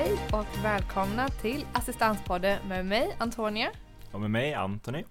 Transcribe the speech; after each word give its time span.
Hej 0.00 0.18
och 0.32 0.64
välkomna 0.64 1.28
till 1.28 1.66
Assistanspodden 1.72 2.68
med 2.68 2.86
mig 2.86 3.16
Antonia. 3.18 3.70
Och 4.12 4.20
med 4.20 4.30
mig 4.30 4.54
Antoni. 4.54 5.04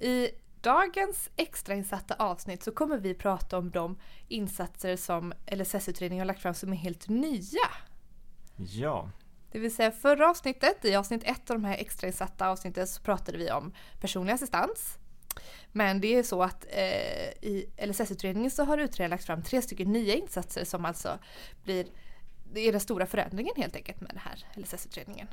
I 0.00 0.28
dagens 0.60 1.30
extrainsatta 1.36 2.14
avsnitt 2.14 2.62
så 2.62 2.72
kommer 2.72 2.98
vi 2.98 3.14
prata 3.14 3.58
om 3.58 3.70
de 3.70 3.98
insatser 4.28 4.96
som 4.96 5.32
LSS-utredningen 5.46 6.20
har 6.20 6.26
lagt 6.26 6.42
fram 6.42 6.54
som 6.54 6.72
är 6.72 6.76
helt 6.76 7.08
nya. 7.08 7.68
Ja. 8.56 9.10
Det 9.52 9.58
vill 9.58 9.74
säga 9.74 9.90
förra 9.90 10.30
avsnittet, 10.30 10.84
i 10.84 10.94
avsnitt 10.94 11.24
ett 11.24 11.50
av 11.50 11.56
de 11.56 11.64
här 11.64 11.76
extrainsatta 11.78 12.48
avsnitten 12.48 12.86
så 12.86 13.02
pratade 13.02 13.38
vi 13.38 13.50
om 13.50 13.74
personlig 14.00 14.32
assistans. 14.32 14.98
Men 15.72 16.00
det 16.00 16.14
är 16.14 16.22
så 16.22 16.42
att 16.42 16.66
eh, 16.68 17.48
i 17.48 17.66
LSS-utredningen 17.86 18.50
så 18.50 18.64
har 18.64 18.78
utredaren 18.78 19.10
lagt 19.10 19.24
fram 19.24 19.42
tre 19.42 19.62
stycken 19.62 19.92
nya 19.92 20.14
insatser 20.14 20.64
som 20.64 20.84
alltså 20.84 21.18
blir 21.64 21.86
det 22.52 22.60
är 22.60 22.72
den 22.72 22.80
stora 22.80 23.06
förändringen 23.06 23.54
helt 23.56 23.76
enkelt 23.76 24.00
med 24.00 24.10
den 24.10 24.18
här 24.18 24.62
LSS-utredningen. 24.62 25.26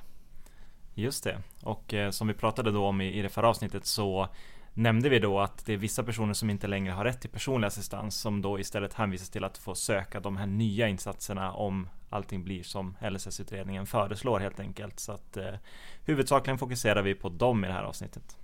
Just 0.93 1.23
det, 1.23 1.41
och 1.63 1.93
eh, 1.93 2.11
som 2.11 2.27
vi 2.27 2.33
pratade 2.33 2.71
då 2.71 2.85
om 2.85 3.01
i, 3.01 3.19
i 3.19 3.21
det 3.21 3.29
förra 3.29 3.49
avsnittet 3.49 3.85
så 3.85 4.27
nämnde 4.73 5.09
vi 5.09 5.19
då 5.19 5.39
att 5.39 5.65
det 5.65 5.73
är 5.73 5.77
vissa 5.77 6.03
personer 6.03 6.33
som 6.33 6.49
inte 6.49 6.67
längre 6.67 6.93
har 6.93 7.05
rätt 7.05 7.21
till 7.21 7.29
personlig 7.29 7.67
assistans 7.67 8.15
som 8.15 8.41
då 8.41 8.59
istället 8.59 8.93
hänvisas 8.93 9.29
till 9.29 9.43
att 9.43 9.57
få 9.57 9.75
söka 9.75 10.19
de 10.19 10.37
här 10.37 10.45
nya 10.45 10.87
insatserna 10.87 11.53
om 11.53 11.89
allting 12.09 12.43
blir 12.43 12.63
som 12.63 12.95
LSS-utredningen 13.01 13.85
föreslår 13.85 14.39
helt 14.39 14.59
enkelt. 14.59 14.99
Så 14.99 15.11
att 15.11 15.37
eh, 15.37 15.53
huvudsakligen 16.05 16.57
fokuserar 16.57 17.01
vi 17.01 17.15
på 17.15 17.29
dem 17.29 17.63
i 17.63 17.67
det 17.67 17.73
här 17.73 17.83
avsnittet. 17.83 18.37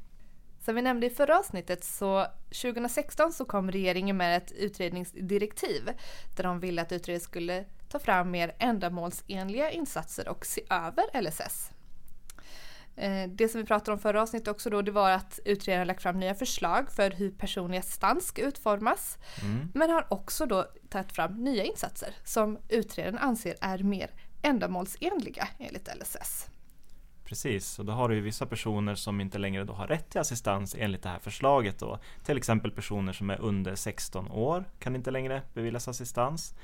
Som 0.66 0.76
vi 0.76 0.82
nämnde 0.82 1.08
i 1.08 1.10
förra 1.10 1.40
avsnittet 1.40 1.84
så 1.84 2.26
2016 2.62 3.34
så 3.34 3.46
kom 3.46 3.72
regeringen 3.72 4.18
med 4.18 4.38
ett 4.38 4.52
utredningsdirektiv 4.52 5.90
där 6.36 6.44
de 6.44 6.60
ville 6.60 6.82
att 6.82 6.92
utredningen 6.92 7.22
skulle 7.22 7.66
ta 7.96 8.00
fram 8.00 8.32
mer 8.32 8.56
ändamålsenliga 8.60 9.72
insatser 9.72 10.28
och 10.28 10.46
se 10.46 10.62
över 10.70 11.22
LSS. 11.22 11.72
Eh, 12.96 13.30
det 13.30 13.50
som 13.50 13.62
vi 13.62 13.68
pratade 13.68 13.92
om 13.92 14.00
förra 14.00 14.22
avsnittet 14.22 14.48
också 14.48 14.70
då, 14.70 14.82
det 14.82 14.92
var 14.92 15.12
att 15.12 15.40
utredaren 15.46 15.88
lagt 15.88 16.02
fram 16.02 16.20
nya 16.20 16.36
förslag 16.36 16.92
för 16.92 17.12
hur 17.12 17.32
personlig 17.32 17.78
assistans 17.78 18.26
ska 18.26 18.42
utformas. 18.42 19.18
Mm. 19.42 19.72
Men 19.73 19.90
har 19.90 20.08
också 20.10 20.46
då 20.46 20.66
tagit 20.90 21.12
fram 21.12 21.44
nya 21.44 21.64
insatser 21.64 22.10
som 22.23 22.58
utredaren 22.70 23.18
anser 23.18 23.56
är 23.62 23.78
mer 23.78 24.10
ändamålsenliga 24.42 25.48
enligt 25.60 25.90
LSS. 25.96 26.48
Precis, 27.26 27.80
och 27.80 27.86
då 27.86 27.94
har 27.94 28.10
du 28.10 28.22
vissa 28.22 28.46
personer 28.46 28.96
som 28.96 29.22
inte 29.22 29.38
längre 29.38 29.64
då 29.64 29.73
har 29.73 29.88
rätt 29.88 30.10
till 30.10 30.22
assistans 30.22 30.76
enligt 30.80 31.04
det 31.04 31.10
här 31.10 31.20
förslaget 31.20 31.80
då. 31.80 32.00
Till 32.26 32.38
exempel 32.38 32.72
personer 32.72 33.14
som 33.14 33.30
är 33.30 33.42
under 33.42 33.76
16 33.76 34.32
år 34.32 34.66
kan 34.80 34.96
inte 34.96 35.12
längre 35.12 35.42
beviljas 35.54 35.88
assistans. 35.88 36.56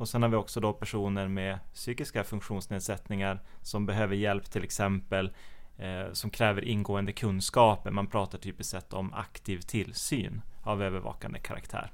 Och 0.00 0.08
sen 0.08 0.22
har 0.22 0.28
vi 0.28 0.36
också 0.36 0.60
då 0.60 0.72
personer 0.72 1.28
med 1.28 1.58
psykiska 1.74 2.24
funktionsnedsättningar 2.24 3.40
som 3.62 3.86
behöver 3.86 4.16
hjälp 4.16 4.50
till 4.50 4.64
exempel 4.64 5.32
eh, 5.76 6.12
som 6.12 6.30
kräver 6.30 6.64
ingående 6.64 7.12
kunskaper. 7.12 7.90
Man 7.90 8.06
pratar 8.06 8.38
typiskt 8.38 8.70
sett 8.70 8.92
om 8.92 9.12
aktiv 9.14 9.60
tillsyn 9.60 10.42
av 10.62 10.82
övervakande 10.82 11.38
karaktär. 11.38 11.92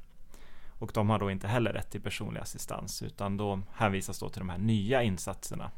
Och 0.79 0.91
de 0.95 1.11
har 1.11 1.19
då 1.19 1.31
inte 1.31 1.49
heller 1.49 1.73
rätt 1.73 1.91
till 1.91 2.01
personlig 2.01 2.41
assistans 2.41 3.03
utan 3.03 3.37
då 3.37 3.61
hänvisas 3.73 4.19
då 4.19 4.29
till 4.29 4.41
de 4.41 4.49
här 4.49 4.59
nya 4.59 5.03
insatserna 5.03 5.71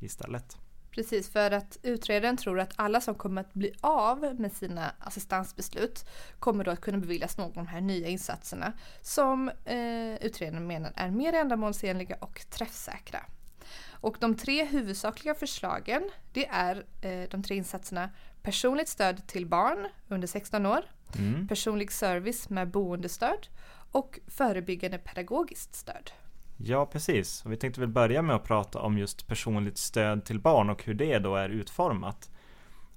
istället. 0.00 0.58
Precis, 0.90 1.30
för 1.30 1.50
att 1.50 1.78
utredaren 1.82 2.36
tror 2.36 2.60
att 2.60 2.72
alla 2.76 3.00
som 3.00 3.14
kommer 3.14 3.40
att 3.40 3.54
bli 3.54 3.72
av 3.80 4.36
med 4.38 4.52
sina 4.52 4.92
assistansbeslut 4.98 6.04
kommer 6.38 6.64
då 6.64 6.70
att 6.70 6.80
kunna 6.80 6.98
beviljas 6.98 7.38
någon 7.38 7.46
av 7.46 7.54
de 7.54 7.66
här 7.66 7.80
nya 7.80 8.08
insatserna 8.08 8.72
som 9.02 9.48
eh, 9.48 10.14
utredaren 10.20 10.66
menar 10.66 10.92
är 10.96 11.10
mer 11.10 11.32
ändamålsenliga 11.32 12.16
och 12.20 12.40
träffsäkra. 12.50 13.24
Och 13.90 14.16
de 14.20 14.34
tre 14.34 14.64
huvudsakliga 14.64 15.34
förslagen 15.34 16.10
det 16.32 16.46
är 16.46 16.84
eh, 17.02 17.28
de 17.30 17.42
tre 17.42 17.56
insatserna 17.56 18.10
personligt 18.42 18.88
stöd 18.88 19.26
till 19.26 19.46
barn 19.46 19.88
under 20.08 20.28
16 20.28 20.66
år, 20.66 20.84
mm. 21.18 21.48
personlig 21.48 21.92
service 21.92 22.48
med 22.48 22.68
boendestöd 22.68 23.46
och 23.92 24.20
förebyggande 24.26 24.98
pedagogiskt 24.98 25.74
stöd. 25.74 26.10
Ja, 26.62 26.86
precis. 26.86 27.44
Och 27.44 27.52
vi 27.52 27.56
tänkte 27.56 27.80
väl 27.80 27.88
börja 27.88 28.22
med 28.22 28.36
att 28.36 28.44
prata 28.44 28.78
om 28.78 28.98
just 28.98 29.26
personligt 29.26 29.78
stöd 29.78 30.24
till 30.24 30.40
barn 30.40 30.70
och 30.70 30.84
hur 30.84 30.94
det 30.94 31.18
då 31.18 31.36
är 31.36 31.48
utformat. 31.48 32.30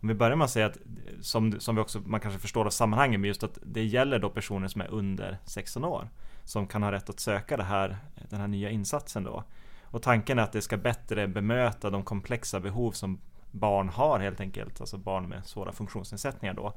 Om 0.01 0.07
vi 0.07 0.13
börjar 0.13 0.35
med 0.35 0.45
att 0.45 0.51
säga 0.51 0.65
att, 0.65 0.77
som, 1.21 1.59
som 1.59 1.75
vi 1.75 1.81
också, 1.81 1.99
man 2.05 2.19
kanske 2.19 2.39
förstår 2.39 2.65
av 2.65 2.69
sammanhanget, 2.69 3.19
men 3.19 3.27
just 3.27 3.43
att 3.43 3.57
det 3.61 3.83
gäller 3.83 4.19
då 4.19 4.29
personer 4.29 4.67
som 4.67 4.81
är 4.81 4.91
under 4.91 5.37
16 5.45 5.83
år 5.83 6.09
som 6.43 6.67
kan 6.67 6.83
ha 6.83 6.91
rätt 6.91 7.09
att 7.09 7.19
söka 7.19 7.57
det 7.57 7.63
här, 7.63 7.97
den 8.29 8.39
här 8.39 8.47
nya 8.47 8.69
insatsen 8.69 9.23
då. 9.23 9.43
Och 9.83 10.01
tanken 10.01 10.39
är 10.39 10.43
att 10.43 10.51
det 10.51 10.61
ska 10.61 10.77
bättre 10.77 11.27
bemöta 11.27 11.89
de 11.89 12.03
komplexa 12.03 12.59
behov 12.59 12.91
som 12.91 13.19
barn 13.51 13.89
har 13.89 14.19
helt 14.19 14.39
enkelt, 14.39 14.81
alltså 14.81 14.97
barn 14.97 15.29
med 15.29 15.45
svåra 15.45 15.71
funktionsnedsättningar 15.71 16.53
då. 16.53 16.73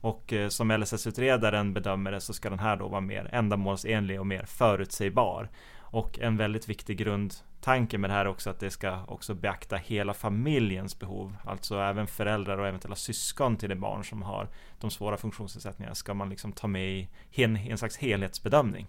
Och 0.00 0.32
eh, 0.32 0.48
som 0.48 0.70
LSS-utredaren 0.70 1.74
bedömer 1.74 2.12
det 2.12 2.20
så 2.20 2.32
ska 2.32 2.50
den 2.50 2.58
här 2.58 2.76
då 2.76 2.88
vara 2.88 3.00
mer 3.00 3.28
ändamålsenlig 3.32 4.20
och 4.20 4.26
mer 4.26 4.44
förutsägbar. 4.44 5.48
Och 5.90 6.18
en 6.18 6.36
väldigt 6.36 6.68
viktig 6.68 6.98
grundtanke 6.98 7.98
med 7.98 8.10
det 8.10 8.14
här 8.14 8.24
är 8.24 8.28
också 8.28 8.50
att 8.50 8.60
det 8.60 8.70
ska 8.70 9.04
också 9.08 9.34
beakta 9.34 9.76
hela 9.76 10.14
familjens 10.14 10.98
behov. 10.98 11.36
Alltså 11.44 11.78
även 11.78 12.06
föräldrar 12.06 12.58
och 12.58 12.66
eventuella 12.66 12.96
syskon 12.96 13.56
till 13.56 13.68
det 13.68 13.76
barn 13.76 14.04
som 14.04 14.22
har 14.22 14.48
de 14.80 14.90
svåra 14.90 15.16
funktionsnedsättningarna 15.16 15.94
ska 15.94 16.14
man 16.14 16.30
liksom 16.30 16.52
ta 16.52 16.66
med 16.66 16.88
i 16.88 17.08
en, 17.32 17.56
en 17.56 17.78
slags 17.78 17.96
helhetsbedömning. 17.96 18.86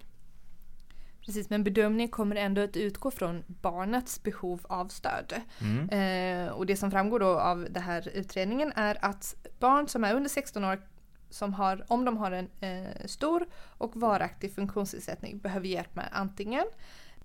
Precis, 1.26 1.50
men 1.50 1.64
bedömningen 1.64 2.10
kommer 2.10 2.36
ändå 2.36 2.62
att 2.62 2.78
utgå 2.78 3.12
från 3.12 3.44
barnets 3.48 4.24
behov 4.24 4.60
av 4.64 4.88
stöd. 4.88 5.34
Mm. 5.62 5.90
Eh, 5.90 6.52
och 6.52 6.66
det 6.66 6.78
som 6.78 6.92
framgår 6.92 7.20
då 7.20 7.40
av 7.40 7.68
den 7.70 7.84
här 7.84 8.10
utredningen 8.14 8.74
är 8.76 9.06
att 9.06 9.36
barn 9.60 9.88
som 9.88 10.04
är 10.04 10.16
under 10.16 10.30
16 10.30 10.64
år 10.64 10.82
som 11.30 11.54
har, 11.54 11.86
om 11.88 12.06
de 12.06 12.18
har 12.18 12.32
en 12.32 12.50
eh, 12.60 13.06
stor 13.06 13.48
och 13.78 13.96
varaktig 13.96 14.56
funktionsnedsättning 14.56 15.40
behöver 15.40 15.68
hjälp 15.68 15.96
med 15.96 16.10
antingen 16.12 16.66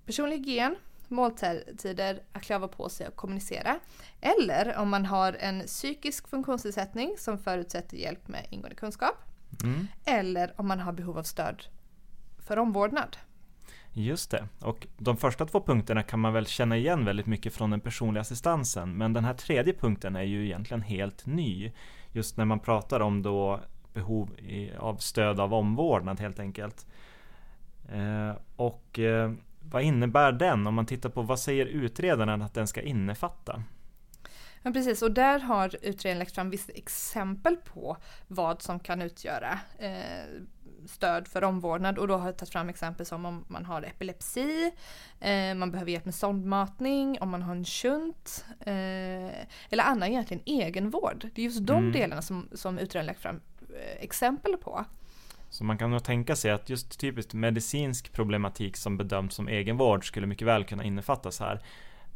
personlig 0.05 0.37
hygien, 0.37 0.75
måltider, 1.07 2.19
att 2.31 2.41
klava 2.41 2.67
på 2.67 2.89
sig 2.89 3.07
och 3.07 3.15
kommunicera. 3.15 3.79
Eller 4.21 4.77
om 4.77 4.89
man 4.89 5.05
har 5.05 5.33
en 5.33 5.61
psykisk 5.61 6.27
funktionsnedsättning 6.27 7.15
som 7.17 7.37
förutsätter 7.37 7.97
hjälp 7.97 8.27
med 8.27 8.47
ingående 8.49 8.75
kunskap. 8.75 9.15
Mm. 9.63 9.87
Eller 10.05 10.53
om 10.57 10.67
man 10.67 10.79
har 10.79 10.93
behov 10.93 11.17
av 11.17 11.23
stöd 11.23 11.63
för 12.37 12.57
omvårdnad. 12.57 13.17
Just 13.97 14.31
det, 14.31 14.47
och 14.61 14.87
de 14.97 15.17
första 15.17 15.45
två 15.45 15.61
punkterna 15.61 16.03
kan 16.03 16.19
man 16.19 16.33
väl 16.33 16.47
känna 16.47 16.77
igen 16.77 17.05
väldigt 17.05 17.25
mycket 17.25 17.53
från 17.53 17.69
den 17.69 17.79
personliga 17.79 18.21
assistansen, 18.21 18.97
men 18.97 19.13
den 19.13 19.25
här 19.25 19.33
tredje 19.33 19.73
punkten 19.73 20.15
är 20.15 20.23
ju 20.23 20.45
egentligen 20.45 20.81
helt 20.81 21.25
ny. 21.25 21.71
Just 22.11 22.37
när 22.37 22.45
man 22.45 22.59
pratar 22.59 22.99
om 22.99 23.21
då 23.21 23.61
behov 23.95 24.29
av 24.77 24.95
stöd 24.95 25.39
av 25.39 25.53
omvårdnad 25.53 26.19
helt 26.19 26.39
enkelt. 26.39 26.85
Eh, 27.91 28.31
och 28.55 28.99
eh, 28.99 29.31
vad 29.71 29.83
innebär 29.83 30.31
den? 30.31 30.67
Om 30.67 30.75
man 30.75 30.85
tittar 30.85 31.09
på 31.09 31.21
vad 31.21 31.39
säger 31.39 31.65
utredaren 31.65 32.41
att 32.41 32.53
den 32.53 32.67
ska 32.67 32.81
innefatta? 32.81 33.63
Ja, 34.61 34.71
precis, 34.71 35.01
och 35.01 35.11
där 35.11 35.39
har 35.39 35.75
utredningen 35.81 36.19
lagt 36.19 36.35
fram 36.35 36.49
vissa 36.49 36.71
exempel 36.71 37.55
på 37.55 37.97
vad 38.27 38.61
som 38.61 38.79
kan 38.79 39.01
utgöra 39.01 39.59
eh, 39.77 40.41
stöd 40.87 41.27
för 41.27 41.43
omvårdnad 41.43 41.97
och 41.97 42.07
då 42.07 42.17
har 42.17 42.25
jag 42.25 42.37
tagit 42.37 42.51
fram 42.51 42.69
exempel 42.69 43.05
som 43.05 43.25
om 43.25 43.45
man 43.47 43.65
har 43.65 43.81
epilepsi, 43.81 44.71
eh, 45.19 45.55
man 45.55 45.71
behöver 45.71 45.91
hjälp 45.91 46.05
med 46.05 46.15
sondmatning, 46.15 47.17
om 47.21 47.29
man 47.29 47.41
har 47.41 47.55
en 47.55 47.65
shunt 47.65 48.45
eh, 48.59 49.45
eller 49.69 49.83
annan 49.83 50.09
egentligen 50.09 50.43
egenvård. 50.45 51.27
Det 51.35 51.41
är 51.41 51.45
just 51.45 51.65
de 51.65 51.77
mm. 51.77 51.91
delarna 51.91 52.21
som, 52.21 52.49
som 52.51 52.79
utredaren 52.79 53.05
lagt 53.05 53.21
fram 53.21 53.41
Eh, 53.75 54.03
exempel 54.03 54.57
på. 54.57 54.85
Så 55.49 55.63
man 55.63 55.77
kan 55.77 55.91
nog 55.91 56.03
tänka 56.03 56.35
sig 56.35 56.51
att 56.51 56.69
just 56.69 56.99
typiskt 56.99 57.33
medicinsk 57.33 58.13
problematik 58.13 58.77
som 58.77 58.97
bedöms 58.97 59.33
som 59.33 59.47
egenvård 59.47 60.07
skulle 60.07 60.27
mycket 60.27 60.47
väl 60.47 60.63
kunna 60.63 60.83
innefattas 60.83 61.39
här. 61.39 61.61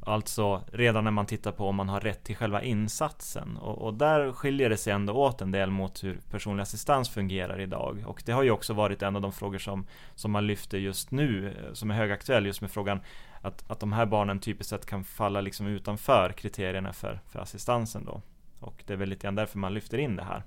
Alltså 0.01 0.63
redan 0.71 1.03
när 1.03 1.11
man 1.11 1.25
tittar 1.25 1.51
på 1.51 1.67
om 1.67 1.75
man 1.75 1.89
har 1.89 1.99
rätt 1.99 2.23
till 2.23 2.35
själva 2.35 2.63
insatsen. 2.63 3.57
Och, 3.57 3.77
och, 3.77 3.93
där 3.93 4.31
skiljer 4.31 4.69
det 4.69 4.77
sig 4.77 4.93
ändå 4.93 5.13
åt 5.13 5.41
en 5.41 5.51
del 5.51 5.71
mot 5.71 6.03
hur 6.03 6.19
personlig 6.29 6.61
assistans 6.61 7.09
fungerar 7.09 7.61
idag. 7.61 8.03
Och 8.05 8.23
det 8.25 8.31
har 8.31 8.43
ju 8.43 8.51
också 8.51 8.73
varit 8.73 9.01
en 9.01 9.15
av 9.15 9.21
de 9.21 9.31
frågor 9.31 9.57
som, 9.57 9.85
som 10.15 10.31
man 10.31 10.47
lyfter 10.47 10.77
just 10.77 11.11
nu, 11.11 11.47
eh, 11.47 11.73
som 11.73 11.91
är 11.91 11.95
högaktuell, 11.95 12.45
just 12.45 12.61
med 12.61 12.71
frågan 12.71 12.99
att, 13.41 13.71
att 13.71 13.79
de 13.79 13.93
här 13.93 14.05
barnen 14.05 14.39
typiskt 14.39 14.69
sett 14.69 14.85
kan 14.85 15.03
falla 15.03 15.41
liksom 15.41 15.67
utanför 15.67 16.33
kriterierna 16.37 16.93
för, 16.93 17.19
för 17.27 17.39
assistansen 17.39 18.05
då. 18.05 18.21
Och 18.59 18.83
det 18.87 18.93
är 18.93 18.97
väl 18.97 19.09
lite 19.09 19.23
grann 19.23 19.35
därför 19.35 19.57
man 19.57 19.73
lyfter 19.73 19.97
in 19.97 20.15
det 20.15 20.23
här. 20.23 20.43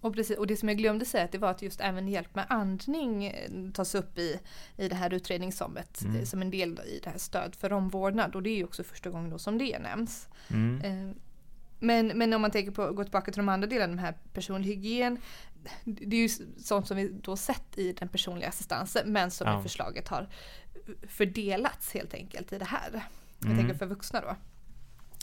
Och, 0.00 0.14
precis, 0.14 0.38
och 0.38 0.46
det 0.46 0.56
som 0.56 0.68
jag 0.68 0.78
glömde 0.78 1.04
säga 1.04 1.28
det 1.32 1.38
var 1.38 1.50
att 1.50 1.62
just 1.62 1.80
även 1.80 2.08
hjälp 2.08 2.34
med 2.34 2.46
andning 2.48 3.24
eh, 3.26 3.50
tas 3.74 3.94
upp 3.94 4.18
i, 4.18 4.40
i 4.76 4.88
det 4.88 4.94
här 4.94 5.14
utredningssommet 5.14 6.02
mm. 6.02 6.26
som 6.26 6.42
en 6.42 6.50
del 6.50 6.80
i 6.86 7.00
det 7.04 7.10
här 7.10 7.18
stöd 7.18 7.54
för 7.54 7.72
omvårdnad 7.72 8.36
och 8.36 8.42
det 8.42 8.50
är 8.50 8.56
ju 8.56 8.64
också 8.64 8.84
första 8.84 9.10
gången 9.10 9.30
då 9.30 9.38
som 9.38 9.58
det 9.58 9.78
nämns. 9.78 10.28
Mm. 10.50 10.80
Eh, 10.80 11.16
men, 11.80 12.06
men 12.06 12.32
om 12.34 12.42
man 12.42 12.50
tänker 12.50 12.72
på, 12.72 12.92
gå 12.92 13.04
tillbaka 13.04 13.32
till 13.32 13.40
de 13.40 13.48
andra 13.48 13.66
delarna, 13.66 13.92
de 13.96 13.98
här 13.98 14.14
personlig 14.32 14.68
hygien. 14.68 15.18
Det 15.84 16.16
är 16.16 16.20
ju 16.20 16.28
sånt 16.58 16.86
som 16.88 16.96
vi 16.96 17.08
då 17.08 17.36
sett 17.36 17.78
i 17.78 17.92
den 17.92 18.08
personliga 18.08 18.48
assistansen 18.48 19.12
men 19.12 19.30
som 19.30 19.46
ja. 19.46 19.60
i 19.60 19.62
förslaget 19.62 20.08
har 20.08 20.28
fördelats 21.08 21.94
helt 21.94 22.14
enkelt 22.14 22.52
i 22.52 22.58
det 22.58 22.64
här. 22.64 23.04
Jag 23.38 23.46
mm. 23.50 23.58
tänker 23.58 23.74
för 23.74 23.86
vuxna 23.86 24.20
då. 24.20 24.36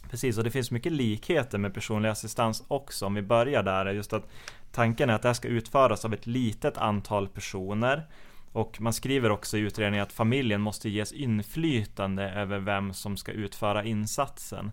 Precis, 0.10 0.38
och 0.38 0.44
det 0.44 0.52
finns 0.52 0.72
mycket 0.72 0.92
likheter 0.92 1.58
med 1.58 1.74
personlig 1.74 2.10
assistans 2.10 2.64
också. 2.68 3.06
Om 3.06 3.14
vi 3.14 3.22
börjar 3.22 3.64
där, 3.64 3.94
just 3.94 4.14
att 4.14 4.28
tanken 4.76 5.10
är 5.10 5.14
att 5.14 5.22
det 5.22 5.30
här 5.30 5.34
ska 5.34 5.48
utföras 5.48 6.06
av 6.06 6.14
ett 6.14 6.28
litet 6.28 6.78
antal 6.78 7.28
personer. 7.28 8.08
Och 8.52 8.82
man 8.82 8.94
skriver 8.94 9.30
också 9.30 9.58
i 9.58 9.60
utredningen 9.60 10.04
att 10.04 10.14
familjen 10.14 10.62
måste 10.62 10.90
ges 10.90 11.12
inflytande 11.12 12.30
över 12.30 12.60
vem 12.60 12.94
som 12.94 13.18
ska 13.18 13.32
utföra 13.32 13.84
insatsen. 13.84 14.72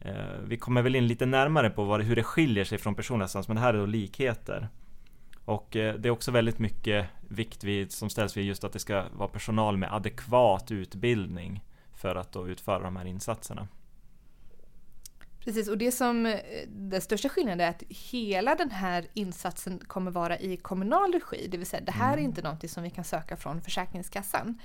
Eh, 0.00 0.14
vi 0.44 0.56
kommer 0.56 0.82
väl 0.82 0.96
in 0.96 1.06
lite 1.06 1.26
närmare 1.26 1.70
på 1.70 1.84
vad, 1.84 2.02
hur 2.02 2.16
det 2.16 2.22
skiljer 2.22 2.64
sig 2.64 2.78
från 2.78 2.94
personlig 2.94 3.24
assistans, 3.24 3.48
men 3.48 3.54
det 3.54 3.60
här 3.60 3.74
är 3.74 3.78
då 3.78 3.86
likheter. 3.86 4.68
Och 5.44 5.76
eh, 5.76 5.94
det 5.94 6.08
är 6.08 6.10
också 6.10 6.30
väldigt 6.30 6.58
mycket 6.58 7.06
vikt 7.28 7.64
vid, 7.64 7.92
som 7.92 8.10
ställs 8.10 8.36
vid 8.36 8.44
just 8.44 8.64
att 8.64 8.72
det 8.72 8.78
ska 8.78 9.04
vara 9.12 9.28
personal 9.28 9.76
med 9.76 9.94
adekvat 9.94 10.70
utbildning 10.70 11.64
för 11.94 12.16
att 12.16 12.32
då 12.32 12.48
utföra 12.48 12.82
de 12.82 12.96
här 12.96 13.04
insatserna. 13.04 13.68
Precis, 15.46 15.68
och 15.68 15.78
det 15.78 15.92
som 15.92 16.26
eh, 16.26 16.40
den 16.68 17.00
största 17.00 17.28
skillnaden 17.28 17.60
är 17.60 17.70
att 17.70 17.82
hela 17.88 18.54
den 18.54 18.70
här 18.70 19.06
insatsen 19.14 19.78
kommer 19.78 20.10
vara 20.10 20.38
i 20.38 20.56
kommunal 20.56 21.12
regi. 21.12 21.48
Det 21.48 21.56
vill 21.56 21.66
säga, 21.66 21.82
det 21.84 21.92
här 21.92 22.12
mm. 22.12 22.18
är 22.18 22.24
inte 22.28 22.42
någonting 22.42 22.70
som 22.70 22.82
vi 22.82 22.90
kan 22.90 23.04
söka 23.04 23.36
från 23.36 23.60
Försäkringskassan. 23.60 24.60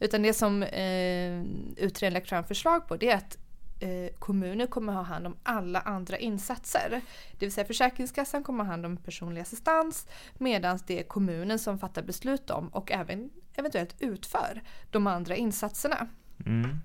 Utan 0.00 0.22
det 0.22 0.34
som 0.34 0.62
eh, 0.62 1.42
utredningen 1.76 2.12
lagt 2.12 2.28
fram 2.28 2.44
förslag 2.44 2.88
på 2.88 2.96
det 2.96 3.10
är 3.10 3.16
att 3.16 3.38
eh, 3.80 4.16
kommuner 4.18 4.66
kommer 4.66 4.92
ha 4.92 5.02
hand 5.02 5.26
om 5.26 5.36
alla 5.42 5.80
andra 5.80 6.18
insatser. 6.18 7.00
Det 7.32 7.46
vill 7.46 7.52
säga 7.52 7.66
Försäkringskassan 7.66 8.44
kommer 8.44 8.64
ha 8.64 8.70
hand 8.70 8.86
om 8.86 8.96
personlig 8.96 9.40
assistans 9.40 10.06
medan 10.38 10.78
det 10.86 11.00
är 11.00 11.04
kommunen 11.04 11.58
som 11.58 11.78
fattar 11.78 12.02
beslut 12.02 12.50
om 12.50 12.68
och 12.68 12.92
även 12.92 13.30
eventuellt 13.54 13.94
utför 13.98 14.62
de 14.90 15.06
andra 15.06 15.36
insatserna. 15.36 16.08
Mm. 16.46 16.80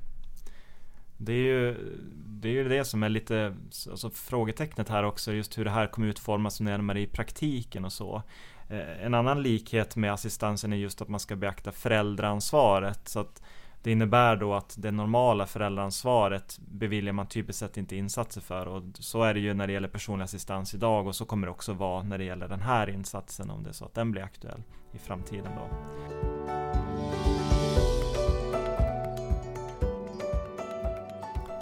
Det 1.25 1.33
är 1.33 1.37
ju 1.37 1.75
det, 2.15 2.49
är 2.49 2.53
ju 2.53 2.69
det 2.69 2.85
som 2.85 3.03
är 3.03 3.09
lite 3.09 3.55
alltså 3.89 4.09
frågetecknet 4.09 4.89
här 4.89 5.03
också, 5.03 5.33
just 5.33 5.57
hur 5.57 5.65
det 5.65 5.71
här 5.71 5.87
kommer 5.87 6.07
utformas 6.07 6.59
närmare 6.59 7.01
i 7.01 7.07
praktiken 7.07 7.85
och 7.85 7.93
så. 7.93 8.21
Eh, 8.69 9.05
en 9.05 9.13
annan 9.13 9.43
likhet 9.43 9.95
med 9.95 10.13
assistansen 10.13 10.73
är 10.73 10.77
just 10.77 11.01
att 11.01 11.09
man 11.09 11.19
ska 11.19 11.35
beakta 11.35 11.71
föräldraansvaret. 11.71 13.07
Så 13.07 13.19
att 13.19 13.41
det 13.83 13.91
innebär 13.91 14.35
då 14.35 14.53
att 14.53 14.75
det 14.79 14.91
normala 14.91 15.45
föräldraansvaret 15.45 16.59
beviljar 16.59 17.13
man 17.13 17.27
typiskt 17.27 17.59
sett 17.59 17.77
inte 17.77 17.95
insatser 17.95 18.41
för 18.41 18.65
och 18.65 18.83
så 18.93 19.23
är 19.23 19.33
det 19.33 19.39
ju 19.39 19.53
när 19.53 19.67
det 19.67 19.73
gäller 19.73 19.87
personlig 19.87 20.23
assistans 20.23 20.73
idag 20.73 21.07
och 21.07 21.15
så 21.15 21.25
kommer 21.25 21.47
det 21.47 21.51
också 21.51 21.73
vara 21.73 22.03
när 22.03 22.17
det 22.17 22.23
gäller 22.23 22.47
den 22.47 22.61
här 22.61 22.89
insatsen 22.89 23.49
om 23.49 23.63
det 23.63 23.69
är 23.69 23.73
så 23.73 23.85
att 23.85 23.93
den 23.93 24.11
blir 24.11 24.23
aktuell 24.23 24.63
i 24.91 24.97
framtiden 24.97 25.51
då. 25.55 26.64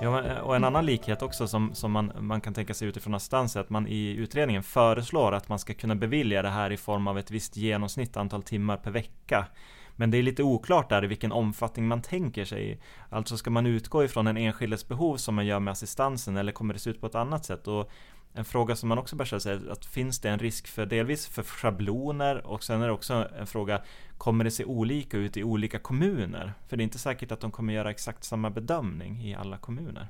Ja, 0.04 0.24
eh, 0.24 0.38
och 0.38 0.56
en 0.56 0.64
annan 0.64 0.86
likhet 0.86 1.22
också 1.22 1.48
som, 1.48 1.76
som 1.76 1.92
man, 1.92 2.12
man 2.20 2.42
kan 2.42 2.54
tänka 2.54 2.74
sig 2.74 2.88
utifrån 2.88 3.14
assistans 3.14 3.56
är 3.56 3.60
att 3.60 3.70
man 3.70 3.88
i 3.88 4.16
utredningen 4.16 4.64
föreslår 4.64 5.32
att 5.32 5.50
man 5.50 5.60
ska 5.60 5.74
kunna 5.74 5.96
bevilja 5.96 6.42
det 6.42 6.50
här 6.50 6.72
i 6.72 6.78
form 6.78 7.08
av 7.08 7.18
ett 7.20 7.32
visst 7.32 7.58
genomsnitt 7.58 8.18
antal 8.18 8.44
timmar 8.44 8.78
per 8.78 8.92
vecka. 8.92 9.46
Men 9.96 10.12
det 10.12 10.18
är 10.18 10.24
lite 10.24 10.44
oklart 10.44 10.90
där 10.90 11.04
i 11.04 11.08
vilken 11.08 11.32
omfattning 11.32 11.88
man 11.88 12.02
tänker 12.02 12.46
sig. 12.46 12.82
Alltså 13.10 13.38
ska 13.38 13.50
man 13.50 13.66
utgå 13.66 14.04
ifrån 14.04 14.28
en 14.28 14.38
enskildes 14.38 14.88
behov 14.88 15.18
som 15.18 15.36
man 15.36 15.46
gör 15.46 15.60
med 15.60 15.72
assistansen 15.72 16.38
eller 16.38 16.52
kommer 16.52 16.74
det 16.74 16.80
se 16.80 16.90
ut 16.90 17.02
på 17.02 17.08
ett 17.08 17.16
annat 17.16 17.46
sätt? 17.46 17.68
Och 17.68 17.92
en 18.34 18.46
fråga 18.46 18.76
som 18.76 18.90
man 18.90 18.98
också 18.98 19.16
bör 19.16 19.26
ställa 19.26 19.40
sig 19.40 19.54
är 19.54 19.72
att 19.72 19.86
finns 19.86 20.20
det 20.20 20.30
en 20.30 20.40
risk 20.40 20.68
för 20.68 20.86
delvis 20.86 21.28
för 21.28 21.44
schabloner 21.44 22.48
och 22.48 22.64
sen 22.64 22.82
är 22.82 22.88
det 22.88 22.94
också 22.94 23.28
en 23.40 23.48
fråga 23.48 23.82
Kommer 24.18 24.44
det 24.44 24.52
se 24.52 24.66
olika 24.66 25.18
ut 25.18 25.38
i 25.38 25.44
olika 25.44 25.80
kommuner? 25.80 26.54
För 26.68 26.78
det 26.78 26.82
är 26.82 26.84
inte 26.84 27.00
säkert 27.00 27.32
att 27.32 27.40
de 27.40 27.52
kommer 27.52 27.74
göra 27.74 27.92
exakt 27.92 28.24
samma 28.24 28.50
bedömning 28.50 29.22
i 29.22 29.36
alla 29.36 29.58
kommuner. 29.58 30.08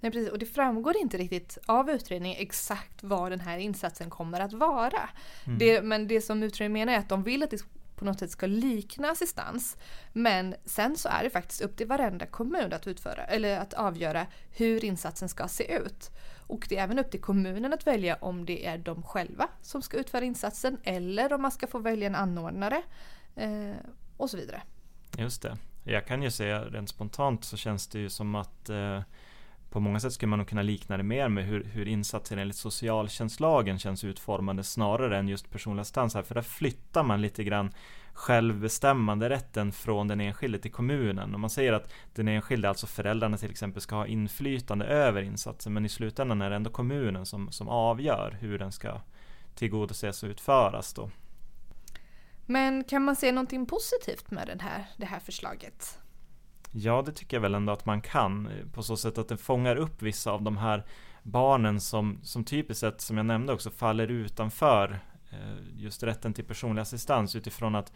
Nej, 0.00 0.12
precis. 0.12 0.32
Och 0.32 0.38
det 0.38 0.46
framgår 0.46 0.96
inte 0.96 1.16
riktigt 1.16 1.58
av 1.66 1.90
utredningen 1.90 2.38
exakt 2.40 3.02
vad 3.02 3.32
den 3.32 3.40
här 3.40 3.58
insatsen 3.58 4.10
kommer 4.10 4.40
att 4.40 4.52
vara. 4.52 5.08
Mm. 5.46 5.58
Det, 5.58 5.82
men 5.82 6.08
det 6.08 6.20
som 6.20 6.42
utredningen 6.42 6.86
menar 6.86 6.98
är 6.98 6.98
att 6.98 7.08
de 7.08 7.22
vill 7.22 7.42
att 7.42 7.50
det 7.50 7.62
på 7.96 8.04
något 8.04 8.18
sätt 8.18 8.30
ska 8.30 8.46
likna 8.46 9.10
assistans. 9.10 9.76
Men 10.12 10.54
sen 10.64 10.96
så 10.96 11.08
är 11.08 11.22
det 11.22 11.30
faktiskt 11.30 11.60
upp 11.60 11.76
till 11.76 11.86
varenda 11.86 12.26
kommun 12.26 12.72
att, 12.72 12.86
utföra, 12.86 13.24
eller 13.24 13.58
att 13.58 13.74
avgöra 13.74 14.26
hur 14.50 14.84
insatsen 14.84 15.28
ska 15.28 15.48
se 15.48 15.76
ut. 15.76 16.10
Och 16.46 16.66
det 16.68 16.78
är 16.78 16.82
även 16.82 16.98
upp 16.98 17.10
till 17.10 17.20
kommunen 17.20 17.72
att 17.72 17.86
välja 17.86 18.16
om 18.20 18.44
det 18.44 18.66
är 18.66 18.78
de 18.78 19.02
själva 19.02 19.48
som 19.62 19.82
ska 19.82 19.96
utföra 19.96 20.24
insatsen 20.24 20.78
eller 20.82 21.32
om 21.32 21.42
man 21.42 21.50
ska 21.50 21.66
få 21.66 21.78
välja 21.78 22.06
en 22.06 22.14
anordnare. 22.14 22.82
Eh, 23.36 23.76
och 24.16 24.30
så 24.30 24.36
vidare. 24.36 24.62
Just 25.18 25.42
det. 25.42 25.56
Jag 25.84 26.06
kan 26.06 26.22
ju 26.22 26.30
säga 26.30 26.64
rent 26.64 26.88
spontant 26.88 27.44
så 27.44 27.56
känns 27.56 27.86
det 27.86 27.98
ju 27.98 28.08
som 28.08 28.34
att 28.34 28.68
eh, 28.68 29.00
på 29.70 29.80
många 29.80 30.00
sätt 30.00 30.12
skulle 30.12 30.30
man 30.30 30.38
nog 30.38 30.48
kunna 30.48 30.62
likna 30.62 30.96
det 30.96 31.02
mer 31.02 31.28
med 31.28 31.44
hur, 31.44 31.64
hur 31.64 31.88
insatser 31.88 32.36
enligt 32.36 32.56
socialtjänstlagen 32.56 33.78
känns 33.78 34.04
utformade 34.04 34.64
snarare 34.64 35.18
än 35.18 35.28
just 35.28 35.50
personlig 35.50 35.80
assistans 35.80 36.14
här. 36.14 36.22
För 36.22 36.34
där 36.34 36.42
flyttar 36.42 37.02
man 37.02 37.22
lite 37.22 37.44
grann 37.44 37.70
självbestämmande 38.16 39.28
rätten 39.28 39.72
från 39.72 40.08
den 40.08 40.20
enskilde 40.20 40.58
till 40.58 40.72
kommunen. 40.72 41.34
Och 41.34 41.40
man 41.40 41.50
säger 41.50 41.72
att 41.72 41.92
den 42.14 42.28
enskilde, 42.28 42.68
alltså 42.68 42.86
föräldrarna 42.86 43.36
till 43.36 43.50
exempel, 43.50 43.82
ska 43.82 43.94
ha 43.96 44.06
inflytande 44.06 44.84
över 44.84 45.22
insatsen. 45.22 45.72
Men 45.72 45.84
i 45.86 45.88
slutändan 45.88 46.42
är 46.42 46.50
det 46.50 46.56
ändå 46.56 46.70
kommunen 46.70 47.26
som, 47.26 47.52
som 47.52 47.68
avgör 47.68 48.36
hur 48.40 48.58
den 48.58 48.72
ska 48.72 49.00
tillgodoses 49.54 50.22
och 50.22 50.28
utföras 50.28 50.92
då. 50.92 51.10
Men 52.46 52.84
kan 52.84 53.02
man 53.02 53.16
se 53.16 53.32
någonting 53.32 53.66
positivt 53.66 54.30
med 54.30 54.46
den 54.46 54.60
här, 54.60 54.84
det 54.96 55.06
här 55.06 55.20
förslaget? 55.20 55.98
Ja, 56.72 57.02
det 57.06 57.12
tycker 57.12 57.36
jag 57.36 57.42
väl 57.42 57.54
ändå 57.54 57.72
att 57.72 57.86
man 57.86 58.00
kan. 58.00 58.50
På 58.72 58.82
så 58.82 58.96
sätt 58.96 59.18
att 59.18 59.28
det 59.28 59.36
fångar 59.36 59.76
upp 59.76 60.02
vissa 60.02 60.30
av 60.30 60.42
de 60.42 60.56
här 60.56 60.84
barnen 61.22 61.80
som, 61.80 62.20
som 62.22 62.44
typiskt 62.44 62.80
sett, 62.80 63.00
som 63.00 63.16
jag 63.16 63.26
nämnde 63.26 63.52
också, 63.52 63.70
faller 63.70 64.08
utanför 64.08 65.00
Eh, 65.30 65.38
just 65.76 66.02
rätten 66.02 66.32
till 66.32 66.44
personlig 66.44 66.82
assistans 66.82 67.36
utifrån 67.36 67.74
att 67.74 67.92